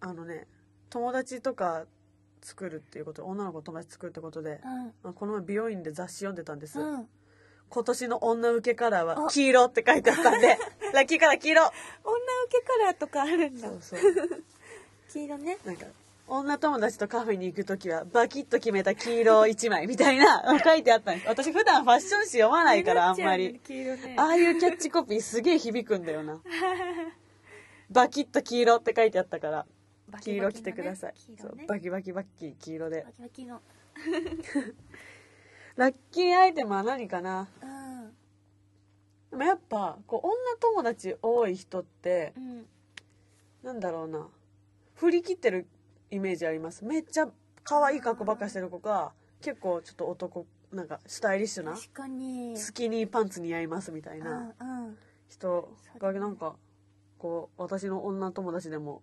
[0.00, 0.46] あのね
[0.94, 1.86] 友達とか
[2.40, 4.60] 作るっていうこと女の子友達作るってことで、
[5.02, 6.94] まあこの前美容院で雑誌読んでたんです、うん。
[6.94, 7.08] うん
[7.70, 9.30] 今年の女受けカラーはあ。
[9.30, 10.58] 黄色って書いてあったんで。
[10.94, 11.62] ラッキーカラー黄色。
[11.62, 13.68] 女受けカラーとかあるんだ。
[13.68, 14.00] そうそう。
[15.10, 15.58] 黄色ね。
[15.64, 15.86] なんか
[16.28, 21.28] 女友達とカフェに行くときは、バキッと決めた黄色一枚みたいな、 書いてあったんです。
[21.28, 23.60] 私普段ファッション誌読まないから、あんまり。
[23.64, 24.14] 黄色ね。
[24.18, 26.40] ああいうキャッチコピーすげえ響くんだよな。
[27.90, 29.66] バキッと黄色って書いてあったから、
[30.14, 31.14] バキ黄色着てください。
[31.40, 33.12] そうバキバキバッキー黄色でバ。
[33.12, 33.60] キバキの
[35.76, 37.48] ラッキーアイテムは何かな？
[37.62, 38.14] うん
[39.30, 42.66] でもやっぱ、こう、女友達多い人って、うん
[43.64, 44.28] なんだろうな。
[44.94, 45.66] 振り切ってる
[46.10, 46.84] イメージあります。
[46.84, 47.28] めっちゃ
[47.64, 54.54] 可愛い格好ばっかしてる子が、結構ちょっと男、なんかスタイリッシュな、確かにスキニーパンツ似合いますみたいな
[55.28, 56.56] 人がなんか、
[57.18, 59.02] こう、私の女友達でも、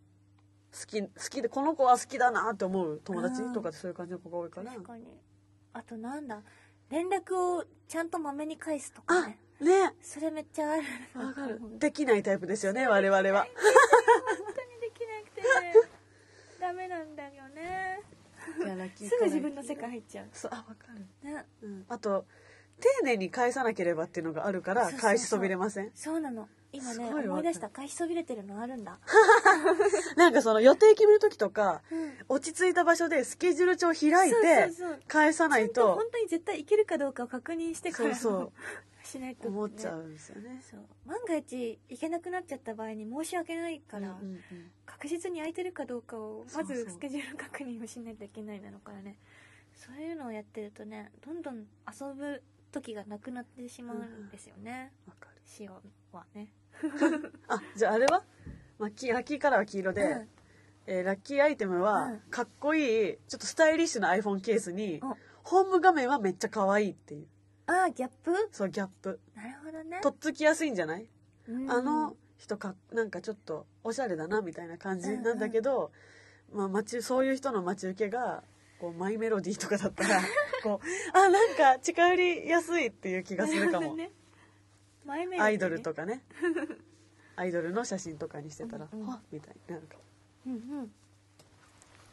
[0.71, 3.53] 好き、好きで、この子は好きだなって思う友達うん。
[3.53, 4.71] とかそういう感じの子が多いから。
[4.71, 5.05] 確かに。
[5.73, 6.41] あとなんだ。
[6.89, 10.84] 連絡をちゃんとまめに返すとかあね、ねそれめっちゃある
[11.15, 11.60] わかる。
[11.60, 11.79] 本。
[11.79, 13.47] できないタイプですよね、我々は。
[13.47, 15.73] 当にできなくてね。
[16.60, 18.01] ダメなんだよね。
[18.95, 20.29] すぐ自分の世界入っちゃう。
[20.34, 21.29] そう、あ、わかる。
[21.29, 21.45] ね。
[21.62, 21.86] うん。
[21.88, 22.25] あと、
[22.79, 25.91] 丁寧に返さなければっていうのがあるから、返しそびれません？
[25.95, 27.69] そうなの今ね思い出した。
[27.69, 28.99] 返しそびれてるのあるんだ。
[30.15, 32.13] なんかその予定決める時とか、うん。
[32.29, 34.71] 落ち着いた場所でスケジュール帳開いて
[35.07, 35.95] 返さないと。
[35.95, 38.51] 本当に絶対いけるかどうかを確認してからそうそう。
[39.03, 40.62] しないと、ね、思っちゃうんですよね。
[40.62, 40.81] そう。
[41.05, 44.71] 万が一行けなくなっちゃった場合に申し訳ないから、うんうんうん。
[44.86, 49.17] 確実に空いてるかどうかをまずスケジュール確認をしないといけないなのからね。
[49.75, 55.41] そういうのをやってるとねどんどん遊ぶ時がなくなってしまうんですよね、わかる。
[55.60, 55.71] 塩
[56.12, 56.53] はね
[57.47, 58.23] あ、じゃああれは、
[58.79, 60.27] まあ、きラッキーカラーは黄色で、うん。
[60.88, 62.19] えーラッキーアイテムは、うん。
[62.29, 67.27] かっこいい、ちょっとスタイリッシュな iPhone ケースに、おホーム画面はめっちゃ可愛いっていう。
[67.67, 68.31] ああギャップ？
[68.51, 69.19] そう、ギャップ。
[69.36, 69.99] なるほどね。
[70.01, 71.07] とっつきやすいんじゃない、
[71.47, 71.71] うん。
[71.71, 75.91] あの人か、なんかちょっとおしゃれだなみたいな感じなんだけど、
[76.51, 78.43] まあ、待ち、そういう人の待ち受けが、
[78.79, 80.19] こう、マイメロディーとかだったら、
[80.63, 83.81] こう、あ、なんか近寄りやすいっていう気がするかも。
[83.81, 84.12] なほどね
[85.05, 86.23] 前目アイドルとかね。
[87.35, 89.07] アイドルの写真とかにしてたら、うんうん。
[89.07, 90.03] はっみたいになるかも。
[90.47, 90.87] うんうん。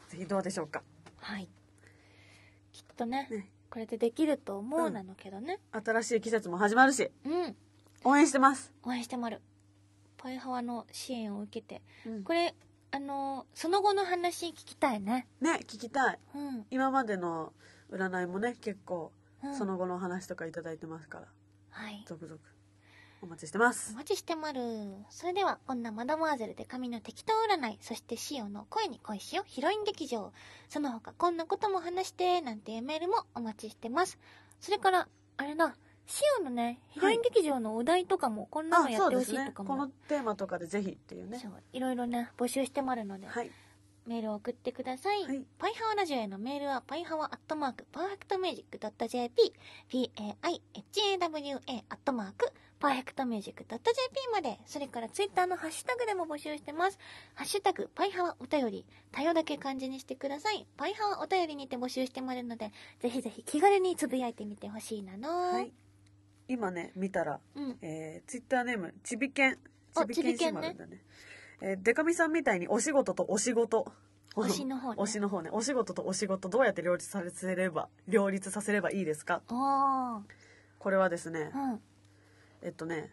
[0.07, 0.81] ぜひどうでしょうか。
[1.17, 1.47] はい。
[2.71, 3.51] きっとねね。
[3.69, 5.59] これでできると思うなのけどね。
[5.71, 7.55] 新しい季節も始まるし、うん。
[8.03, 8.73] 応援してます。
[8.83, 9.41] 応援してまる
[10.17, 11.83] パイハワの支援を受けて。
[12.05, 12.23] うん。
[12.23, 12.55] これ
[12.91, 15.27] あのその後の話聞きたいね。
[15.39, 16.19] ね、聞きたい。
[16.33, 17.53] うん、今までの
[17.91, 19.11] 占いもね、結構、
[19.43, 21.27] うん、その後の話とかいただいてますから、
[21.69, 22.03] はい。
[22.07, 22.39] 続々
[23.21, 23.97] お待ちしてますお。
[23.97, 24.61] 待ちしてまる
[25.09, 30.31] それでは女マダモアゼルで髪の適当占いそしてシオの声に恋しよヒロイン劇場
[30.69, 34.17] その他こんなことも話してなんていうメールもお待ちしてます
[34.59, 35.75] それからあれだ
[36.09, 39.23] シオのねヒロイン劇場のお題とかもこんなあの、やってほ。
[39.23, 41.47] しいとかもこのテーマとかでぜひっていうねそ。
[41.47, 43.51] ういろいろね募集してまるので、はい。
[44.07, 45.23] メールを送ってください。
[45.23, 49.53] はいパイハワラジオへのメールは、パイハワアットマーク、パーフェクトミュージック .jp、
[49.87, 50.23] p-a-i-h-a-w-a
[51.89, 53.77] アットマーク、 perfect music .jp
[54.31, 56.97] まで、それからツイッターのハッシュタグでも募集してます。
[57.35, 60.65] ハッシュタグ、ぱいはわお便り、便りだけ漢字にしてください。
[60.77, 65.29] ぱいはわお便りにて募集してもらうので、ぜひぜひ気軽につぶやいてみてほしいなの。
[65.53, 65.73] はい。
[66.47, 67.77] 今ね、見たら、うん。
[67.81, 69.57] えー、ツイッターネーム、ちびけん。
[69.95, 71.03] あちびけんしまるんだね。
[71.61, 73.91] えー、デカミさんみたいにお仕事とお仕事。
[74.35, 75.49] 推しの方ね推しの方ね。
[75.51, 79.41] お仕事とお仕事どうやって両立させれば、両立させればいいですか？
[80.77, 81.81] これはですね、うん。
[82.61, 83.11] えっとね、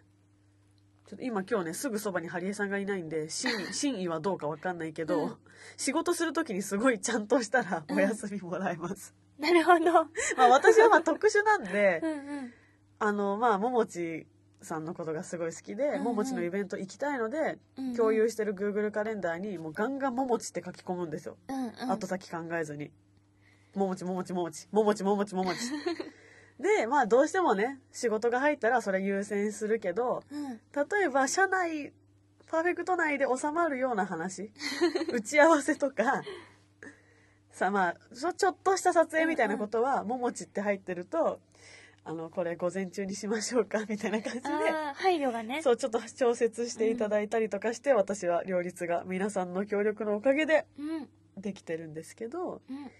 [1.06, 5.36] ちょっと今今日ね、すぐそばにハリエさんがいないんで、真意 はどうかわかんないけど、うん
[5.78, 9.14] 仕事するときにすごいちゃんとしたらお休みもらえます。
[9.38, 9.90] なるほど。
[10.36, 12.52] まあ私はまあ特殊なんで う、んうん。
[12.98, 14.26] あの、まあ、ももち
[14.60, 21.38] さんのことがすごい好きで、うんうんももちのイベント行きたいので、うんうん共有してる Google カレンダーにもうガンガンももちって書き込むんですよ。
[21.48, 21.90] うんうん。
[21.90, 22.92] 後先考えずに。
[23.74, 25.58] ももちももちももち、ももちももちももち。
[26.60, 30.60] で、まあどうしてもね、仕事が入ったらそれ優先するけど、うん。
[30.74, 31.92] 例えば社内、
[32.46, 34.50] パーフェクト内で収まるような話、
[35.12, 36.22] 打ち合わせとか、
[37.50, 41.40] さ、まあ、ちょちょっとした撮影みたいなことは、ももちって入ってると、
[42.04, 44.48] あの、これ午前中にしましょうか、みたいな感じで、
[44.94, 45.60] 配慮がね。
[45.62, 51.08] そう、ちょっと調節していただいたりとかして、私は両立が皆さんの協力のおかげでうん。
[51.36, 52.90] できてるんですけど、うん。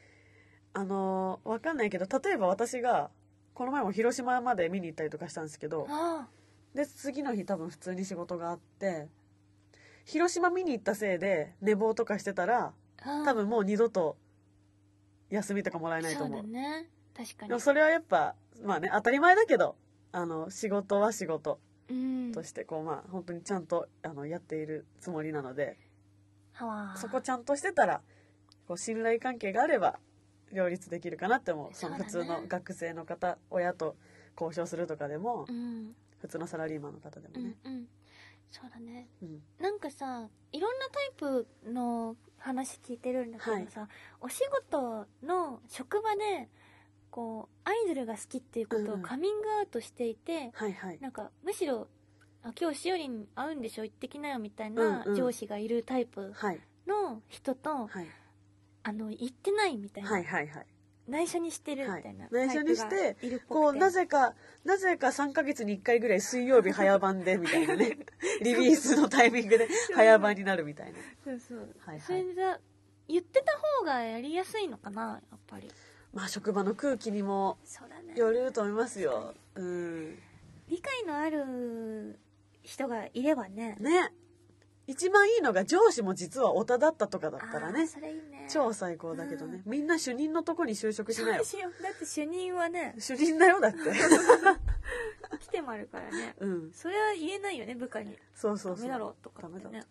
[0.73, 3.11] あのーわかんないけど、例えば私が、
[3.57, 6.29] この前も広島まで見に行ったりとかしたんですけど、あ
[6.75, 9.09] で、次の日多分普通に仕事があって、
[10.05, 13.23] 広島見に行ったせいで寝坊とかしてたら、あ。
[13.25, 14.19] 多分もう二度と
[15.31, 16.42] 休みとかもらえないとそう思う。
[16.42, 16.90] だね。
[17.16, 17.61] 確かにでも。
[17.61, 19.75] それはやっぱ、まあね、当たり前だけど、
[20.12, 22.33] あの、仕事は仕事うん。
[22.33, 25.79] として、こう、まあ、本当にちゃんと、あの、やっているつもりなので、
[26.53, 28.03] はわそこちゃんとしてたら、
[28.69, 29.99] こう信頼関係があれば
[30.52, 31.74] 両立できるかなって思う。
[31.74, 33.96] その普通の学生の方親と
[34.40, 35.94] 交渉するとかでも、うん。
[36.18, 37.88] 普通のサラリーマンの方でもうんね、うん。
[38.50, 39.09] そうだね。
[39.22, 39.42] うん。
[39.61, 43.88] なんかさいろんなタイプの話聞いてるんだけどさ、
[44.20, 46.48] お仕事の職場で
[47.11, 50.98] こうアイドルが好きっていうことをうんカミングアウトしていて、はいはい。
[51.00, 51.88] なんかむしろ
[52.42, 56.61] あ今日しおりん会うんでしょ行ってきなよみたいな上司がいるタイプはい。
[56.87, 58.06] の人と、はい
[58.87, 60.66] あの行ってないみたいな、はいはいはい。
[61.09, 62.46] 内緒にしてるみたいな、はい。
[62.46, 63.16] 内緒にして
[63.49, 67.99] こうなぜかなぜか3ヶ月に1回ぐらい水曜日早番でみたいなね。
[68.42, 70.99] リリースのタイミングで早番になるみたいな。
[71.25, 72.01] そうそう、はいはい。
[72.01, 72.61] それで
[73.09, 75.68] 言ってた方がやりやすいのかなやっぱり。
[76.14, 77.59] まあ職場の空気にも
[78.14, 79.35] よると思いますよ。
[79.57, 80.16] うん。
[80.68, 82.20] 理解のある
[82.62, 83.77] 人がいればね。
[83.81, 84.12] ね
[84.87, 87.87] 一番いいのが上司も実はオタだったとかだったらね。
[87.87, 88.46] それいいね。
[88.49, 91.68] 超最高だけどね、みんな主任のとこに就職しなよそうしよ。
[91.68, 93.79] うだって主任はね主任だよだって。
[95.40, 96.37] 来てもあるからね。
[96.38, 96.72] うん。
[96.72, 98.16] それは言えないよね部下に。
[98.35, 98.88] そうそうそう。
[98.88, 99.85] ダメだろうとかってダメね。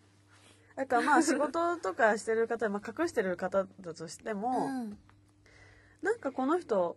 [0.74, 4.98] だからまあ仕事とかしてる方、まあ、隠してる方だとしても、うん。
[6.02, 6.96] なんかこの人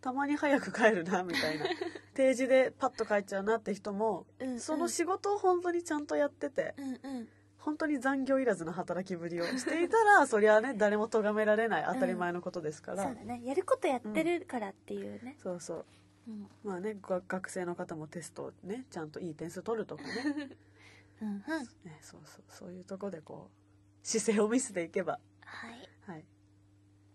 [0.00, 1.66] たまに早く帰るなみたいな
[2.14, 4.60] 定時でパッと帰っちゃうなって人も、うんうん。
[4.60, 7.28] その仕事を本当にちゃんとやっててうんうん。
[7.58, 13.42] 本当に残業いらずの働きぶりをしていたら そりゃね誰も咎められない当たり前のことですから、そうだね。
[13.44, 15.84] やることやってるからっていうね、そうそう。
[16.28, 20.10] うん、まあねが学生の方もテストをねちゃんといい点数取るとかね。
[21.20, 21.42] うんうん。
[21.84, 22.44] ねそうそう。
[22.48, 25.20] そういうとこでこう姿勢を見せていけば。
[25.44, 25.88] はい。
[26.06, 26.24] はい。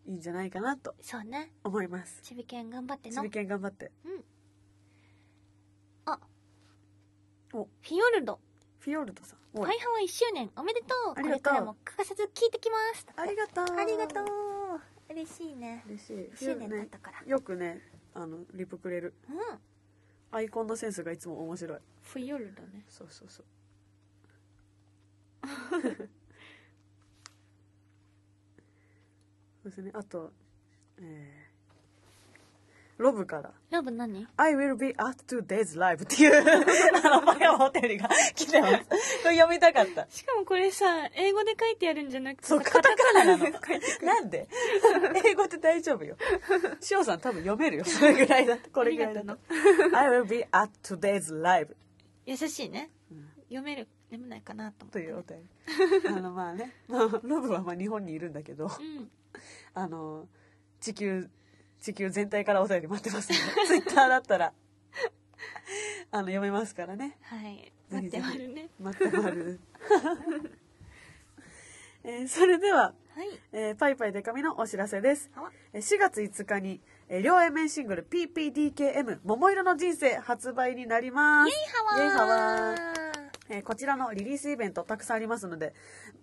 [0.06, 1.52] いいんじゃないかなとそうね。
[1.64, 2.22] 思います。
[2.22, 3.16] ちびけん頑張っての。
[3.16, 3.92] ちびけん頑張って。
[4.06, 4.10] あ
[7.56, 8.40] おフィヨルド。
[8.80, 9.40] フィヨルドさん。
[9.54, 9.70] おい。
[9.70, 10.52] 大半は1周年。
[10.58, 11.14] おめでとう。
[11.16, 11.42] ありがとう。
[11.42, 13.08] これからも欠かさず聞いてきます。
[13.16, 13.78] ありがとう。
[13.78, 14.26] ありがとう。
[15.10, 15.84] 嬉しいね。
[15.88, 16.16] 嬉しい。
[16.34, 17.82] 1周年経ったから、よくね
[18.14, 19.14] あのリプくれる。
[19.30, 19.38] うん。
[20.32, 21.80] アイコンのセンスがいつも面白い。
[22.02, 22.84] フィヨルドね。
[22.90, 23.46] そうそうそう。
[29.64, 29.92] そうですね。
[29.94, 30.34] あと
[30.98, 31.45] えー、
[32.98, 33.52] ロブから。
[33.72, 37.06] ラブ何？I will be at today's live っていう。
[37.06, 38.74] あの前はホテルが来てます。
[39.24, 40.08] これ読みたかった。
[40.10, 43.44] しかもこれさ英語で書いてあるんじゃなくてそうカタカナなの。
[44.02, 44.48] なんで？
[45.26, 46.16] 英語って大丈夫よ。
[46.80, 47.86] しおさん多分読めるよ。
[47.86, 48.70] それぐらいだと。
[48.72, 49.32] これぐらいだと。
[49.32, 49.38] あ
[50.00, 51.76] I will be at today's live
[52.26, 53.30] 優しいね、うん。
[53.50, 53.88] 読める。
[54.10, 55.00] 読めないかなと思って。
[55.00, 56.08] というお便り。
[56.08, 58.66] あのまあね、まあ、ロブはまあ日本にいるんだけど。
[58.66, 59.12] うん。
[59.74, 60.28] あの
[60.80, 61.30] 地球
[61.86, 64.54] 地球全体からお便り待ってますので ツイッターだったら。
[66.12, 67.18] あの読めますからね。
[67.22, 67.72] はい。
[67.92, 68.70] 待ってまるね。
[68.80, 69.60] 待ってまる、
[72.04, 73.40] えーそれでは、はい。
[73.52, 75.30] えーパイパイデカミのお知らせです。
[75.36, 81.50] はわえー4月5日に、えー両 A 面シングル PPDKM 桃色の人生発売になります。
[81.50, 82.00] イエイハワー。
[82.00, 83.05] イエイハワー
[83.50, 85.74] えーこちらのリリースイベントたくさんありますので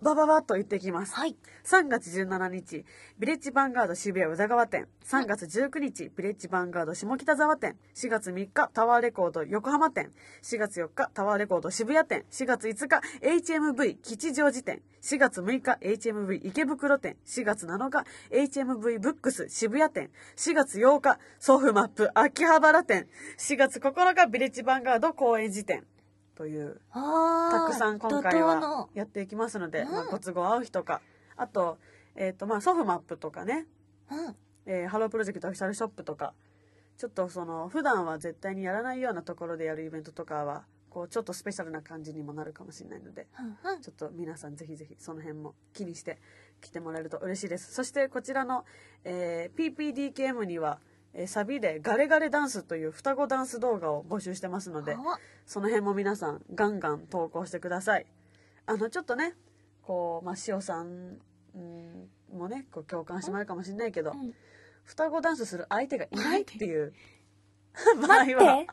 [0.01, 1.15] バババッと行ってきます。
[1.15, 1.37] はい。
[1.63, 2.83] 3月17日
[3.17, 4.87] ビレッジヴァンガード渋谷宇田川店。
[5.05, 7.77] 3月19日ビレッジヴァンガード下北沢店。
[7.95, 10.11] 4月3日タワーレコード横浜店。
[10.41, 12.25] 4月4日タワーレコード渋谷店。
[12.29, 14.81] 4月5日 HMV 吉祥寺店。
[15.01, 17.15] 4月6日 HMV 池袋店。
[17.25, 20.09] 4月7日 HMV ブックス渋谷店。
[20.35, 23.07] 4月8日ソフマップ秋葉原店。
[23.37, 25.85] 4月9日ビレッジヴァンガード高円寺店
[26.35, 28.89] というたくさん今回はの。
[28.93, 29.91] やっていきますので、うん。
[29.91, 31.01] まあ、ご都合合う人か。
[31.35, 31.77] あと,、
[32.15, 33.67] えーとまあ、ソフマップとかね、
[34.11, 34.35] うん。
[34.65, 36.33] えーハロープロジェクトオフィシャルショップとか。
[36.97, 43.27] ちょっとその普段は絶対にやらないようなところでやるイベントとかはこうちょっとスペシャルな感じにもなるかもしれないので。
[43.39, 43.81] うんうん。
[43.81, 46.19] ちょっと皆さんぜひぜひその辺も気にして
[46.61, 47.73] 来てもらえると嬉しいです。
[47.73, 48.63] そしてこちらの、
[49.03, 50.79] えー PPDKM には、
[51.13, 54.95] えーサビでガレガレダンスという双子ダンス動画を募集してますので
[55.45, 58.05] その辺も皆さんガンガン投稿してください。
[58.65, 59.35] あのちょっとね
[59.83, 61.17] こうまあ塩さん
[61.55, 64.33] うんもねこう共感してもらえるかもしれないけど、うん。
[64.85, 66.93] 双子ダンスする相手がいないっていう。
[67.95, 68.67] 場合待っはて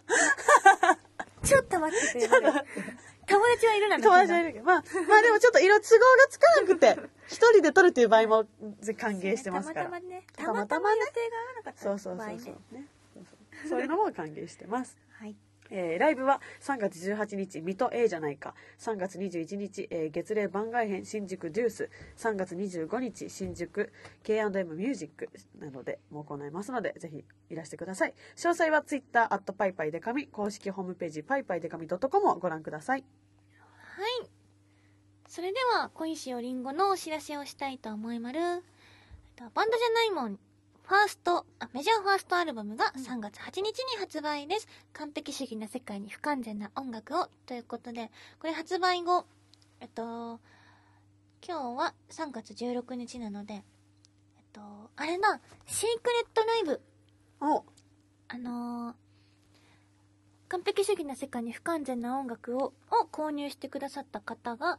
[1.49, 2.53] ちょっと待ってくれる
[3.31, 4.65] 友達はいるな友達はいるけど。
[4.65, 8.47] まあまあでもちょっと色都合がつかなくて 一人で撮るっていう場合も
[8.81, 9.87] ぜ歓迎してますから。
[9.87, 10.25] たまたまね。
[10.37, 12.39] たまたま予定が合わなかったそうそうそう。
[12.41, 12.87] そうね
[13.69, 13.81] そう。
[13.81, 14.97] いうのも歓迎してます。
[15.11, 15.37] はい。
[15.73, 18.55] えーライブは3月18日、水戸 A じゃないか。
[18.79, 21.91] 3月21日、えー月齢番外編新宿デュース。
[22.17, 23.93] 3月25日、新宿
[24.25, 25.29] K&M ミュージック
[25.61, 28.15] などでも行いますので、ぜひいらしてください。
[28.35, 33.05] 詳細は Twitter、アットパイパイデカミ、公式ホームページ、パイパイデカミ .com をご覧ください。
[34.01, 34.31] はい。
[35.29, 38.41] それでは、小石よりんごのお知らせをしたいと思いまる。
[39.37, 40.39] とバンドじゃないもん、
[40.85, 44.67] ファースト、あメジャーファーストアルバムが3月8日に発売です。
[44.95, 49.27] 完璧主義な世界に不完全な音楽を、ということで、これ発売後、
[49.81, 50.41] えっと、
[51.47, 53.63] 今日は3月16日なので、えっ
[54.51, 54.63] と、
[54.97, 56.81] あれだ、シークレットライブ、
[57.43, 57.65] お
[58.29, 59.10] あのー
[60.51, 64.79] 完璧主義な世界に不完全な音楽を、を購入してくださった方が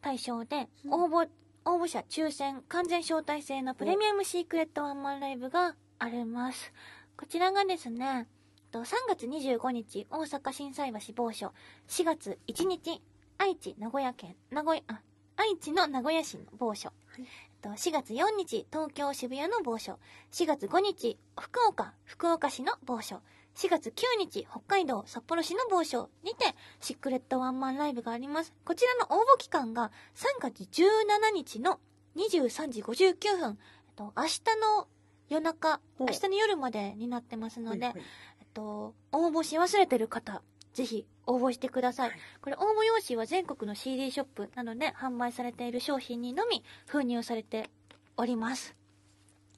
[0.00, 0.94] 対象で、うん。
[1.04, 1.28] 応募、
[1.64, 6.72] 応募者抽選完全招待制のプレミアムシークレットワンマンライブがあります。
[7.16, 8.28] こちらがですね、
[8.70, 11.52] と3月25日、大阪心斎橋某所、
[11.88, 13.02] 4月1日、
[13.38, 15.00] 愛知名古屋県、名古屋、あ、
[15.36, 17.22] 愛知の名古屋市の某所、い。
[17.22, 17.26] えっ
[17.62, 19.98] と4月4日、東京渋谷の某所、
[20.30, 23.22] 4月5日、福岡、福岡市の某所、
[23.54, 28.52] 4月9日、北海道札幌市の某所にて、シークレットワンマンライブがあります。
[28.64, 31.78] こちらの応募期間が3月17日の
[32.16, 34.40] 23時59分、えっと、明日
[34.78, 34.88] の
[35.28, 38.02] 夜中、明日の夜までになってますので、はいはい。
[38.40, 40.42] えっと、応募し忘れてる方、
[40.72, 42.12] ぜひ応募してください。
[42.42, 47.70] これ応募用紙は全国の CD ショップなどで販売されている商品にのみ封入されて
[48.16, 48.74] おります。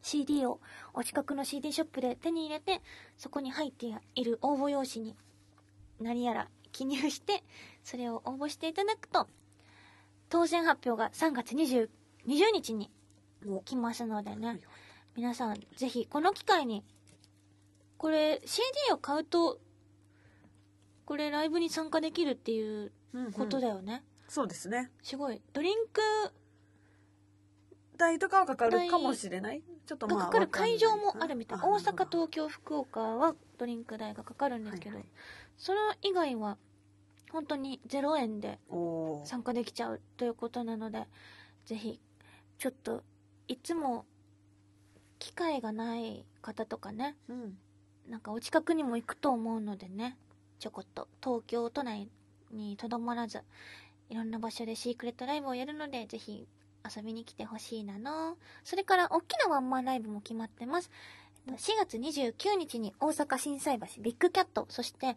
[0.07, 0.61] CD を
[0.95, 2.81] お近くの CD ショップで手に入れて、
[3.19, 5.17] そこに入っている応募用紙に
[6.01, 7.43] 何やら記入して、
[7.83, 9.27] それを応募していただくと、
[10.29, 11.89] 当選発表が3月20
[12.29, 12.91] 20日に
[13.49, 14.61] お来ますのでね、はい
[15.17, 16.85] 皆さんぜひこの機会に
[17.97, 19.59] これ CD を買うと
[21.07, 23.33] これライブに参加できるっていううんうん。
[23.33, 24.91] ことだよね、そうですね。
[25.03, 25.41] すごい。
[25.55, 26.03] ドリンク
[27.97, 29.63] 代とかはかかるかもしれない？
[29.87, 31.59] ちょっとまあがかかる会場もあるみたい。
[31.59, 35.13] あ大阪東京福岡はドリンク代がかかるんですけど、はいはい。
[35.57, 36.59] それ以外は
[37.33, 38.59] 本当に0円で
[39.25, 41.05] 参加できちゃうということなので
[41.65, 42.01] ぜひ
[42.59, 43.03] ちょっと
[43.49, 44.07] いつも
[45.19, 47.59] 機会がない方とかねうん。
[48.09, 50.17] なんかお近くにも行くと思うのでね
[50.61, 52.09] ちょこっと東京都内
[52.53, 53.41] にとどまらず
[54.09, 56.47] いろんな場所でシークレットライブをやるのでぜひ
[56.95, 58.37] 遊びに来てほしいなの。
[58.65, 60.91] それから大きなワンマンライブも決まってます。
[61.47, 64.67] えっと4月29日に大阪心斎橋ビッグキャット。
[64.69, 65.17] そして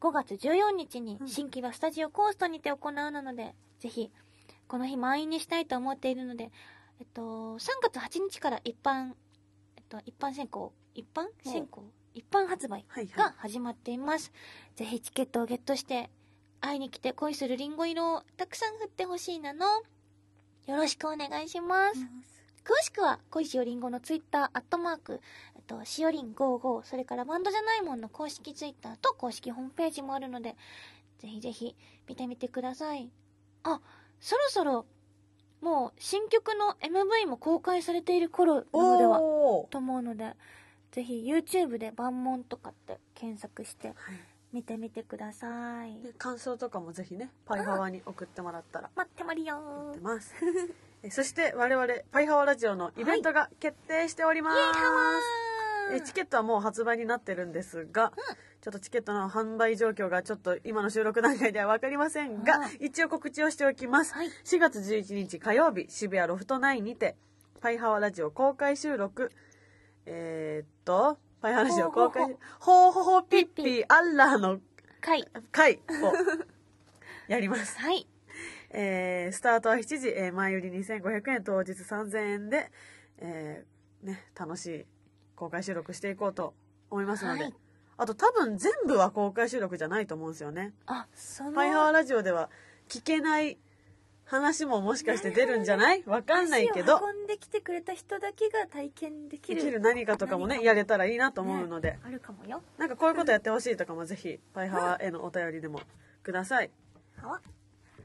[0.00, 1.28] 5月14日にうん。
[1.28, 4.10] 新木場スタジオコーストにて行うなので、ぜひ
[4.68, 6.50] この日満員にしたいと思っているので
[7.00, 9.12] えっと3月8日から一般
[9.76, 11.26] えっと一般選考一般？
[11.44, 11.84] 選考？
[12.14, 13.16] 一般発売はいはい。
[13.16, 14.32] が始まっています。
[14.74, 16.10] ぜひチケットをゲットして、
[16.60, 19.64] 会いに来て恋するリンゴ色をたくさん振ってほしいなの。
[20.66, 22.00] よろしくお願いします。
[22.64, 25.20] 詳しくは、恋しおりんごのツイッター、アットマーク、
[25.56, 30.56] えっと、しおりん55、それからバンドじゃないもんの公式ツイッターと公式ホームページもあるので、
[31.18, 31.74] ぜひぜひ
[32.06, 33.10] 見てみてください。
[33.64, 33.80] あ、
[34.20, 34.86] そろそろ、
[35.60, 39.18] もう新曲の MV も公開されている頃なのでは
[39.70, 40.34] と思うので、
[40.92, 43.96] ぜひ YouTube で万問とかって検索してはい
[44.52, 46.00] 見てみてください。
[46.02, 48.90] で感想とかもぜひねパイハワに送ってもらったら。
[48.96, 49.60] 待ってまるよ。
[49.88, 50.34] 待ってます。
[51.02, 54.56] えそして我々パイハワラジオのイベントが決定しております、
[55.94, 58.12] えチケットはもう発売になってるんですが、
[58.60, 62.68] ちょっとチケットの販売状況がちょっと今の収録段階では分かりませんが、うん。
[62.80, 64.28] 一応告知をしておきます、はい。
[64.44, 67.16] 4月11日火曜日渋谷ロフト9にて
[67.62, 69.32] パイハワラジオ公開収録。
[70.04, 74.60] えー、っとパイハワラジオ公開ほうほほピッピーアッラーの
[75.00, 75.26] 回。
[75.50, 76.12] 回を。
[77.28, 77.78] やります。
[77.78, 78.06] はい。
[78.70, 81.42] えースタートは7時、えー前売り2500円。
[81.42, 82.70] 当日3000円で、
[83.18, 84.86] えーね、楽しい
[85.34, 86.54] 公開収録していこうと
[86.90, 87.54] 思いますので、はい。
[87.96, 90.74] あと多分全部は公開収録じゃないと思うんですよね。
[90.84, 92.50] あ、その、パイハワラジオでは
[92.88, 93.58] 聞けない
[94.30, 96.04] 話ももしかして出るんじゃない？
[96.06, 97.00] わかんないけど。
[97.02, 99.60] 運んできてくれた人だけが体験できる。
[99.60, 102.62] できる何かとかもね何やれたらいいなと思うので、あるかもよ。
[102.78, 105.80] なんかこういうことやってほしいとかもぜひパイハワへのお便りでも
[106.22, 106.70] ください
[107.20, 107.40] はわ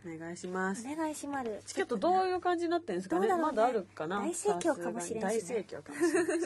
[0.06, 0.86] お願いします。
[0.88, 1.62] お願いしまる。
[1.66, 3.28] チケットどういう感じになってるんですかね？
[3.28, 3.36] ね。
[3.36, 4.20] まだあるかな？
[4.22, 5.40] 大盛況かもしれんしね。
[5.40, 6.40] 大盛況かもしれない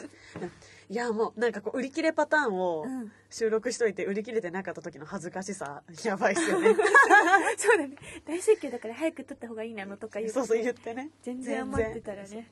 [0.90, 3.12] いやもうなんかこう売り切れパターンをうん。
[3.32, 6.74] 収録しといて売り切れてなかった時の恥ずかしさやばいっすよね。
[7.56, 7.94] そうだね。
[8.26, 10.32] 大盛況だから早く撮った方がいいなのとか言って。
[10.32, 11.10] そうそう言ってね。
[11.22, 12.50] 全然余ってたらね。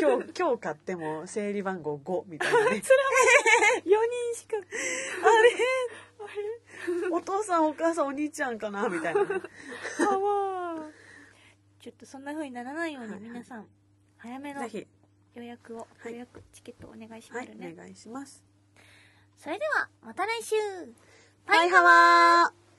[0.00, 2.76] 今日今日買っても整理番号5みたいなね。
[2.76, 2.82] 4人
[4.36, 4.56] しか。
[7.12, 9.20] お父さんお母さんお兄ちゃんかなみたいな。
[11.80, 13.30] ちょっとそんな風にならないようにはいはい。
[13.30, 13.66] 皆さん、
[14.18, 14.62] 早めの
[15.34, 16.12] 予約を、はい。
[16.12, 17.74] 予約チケットお願いしはいますね。
[17.74, 18.44] お願いします。
[19.38, 20.56] それでは、また来週。
[21.46, 22.69] パイハワー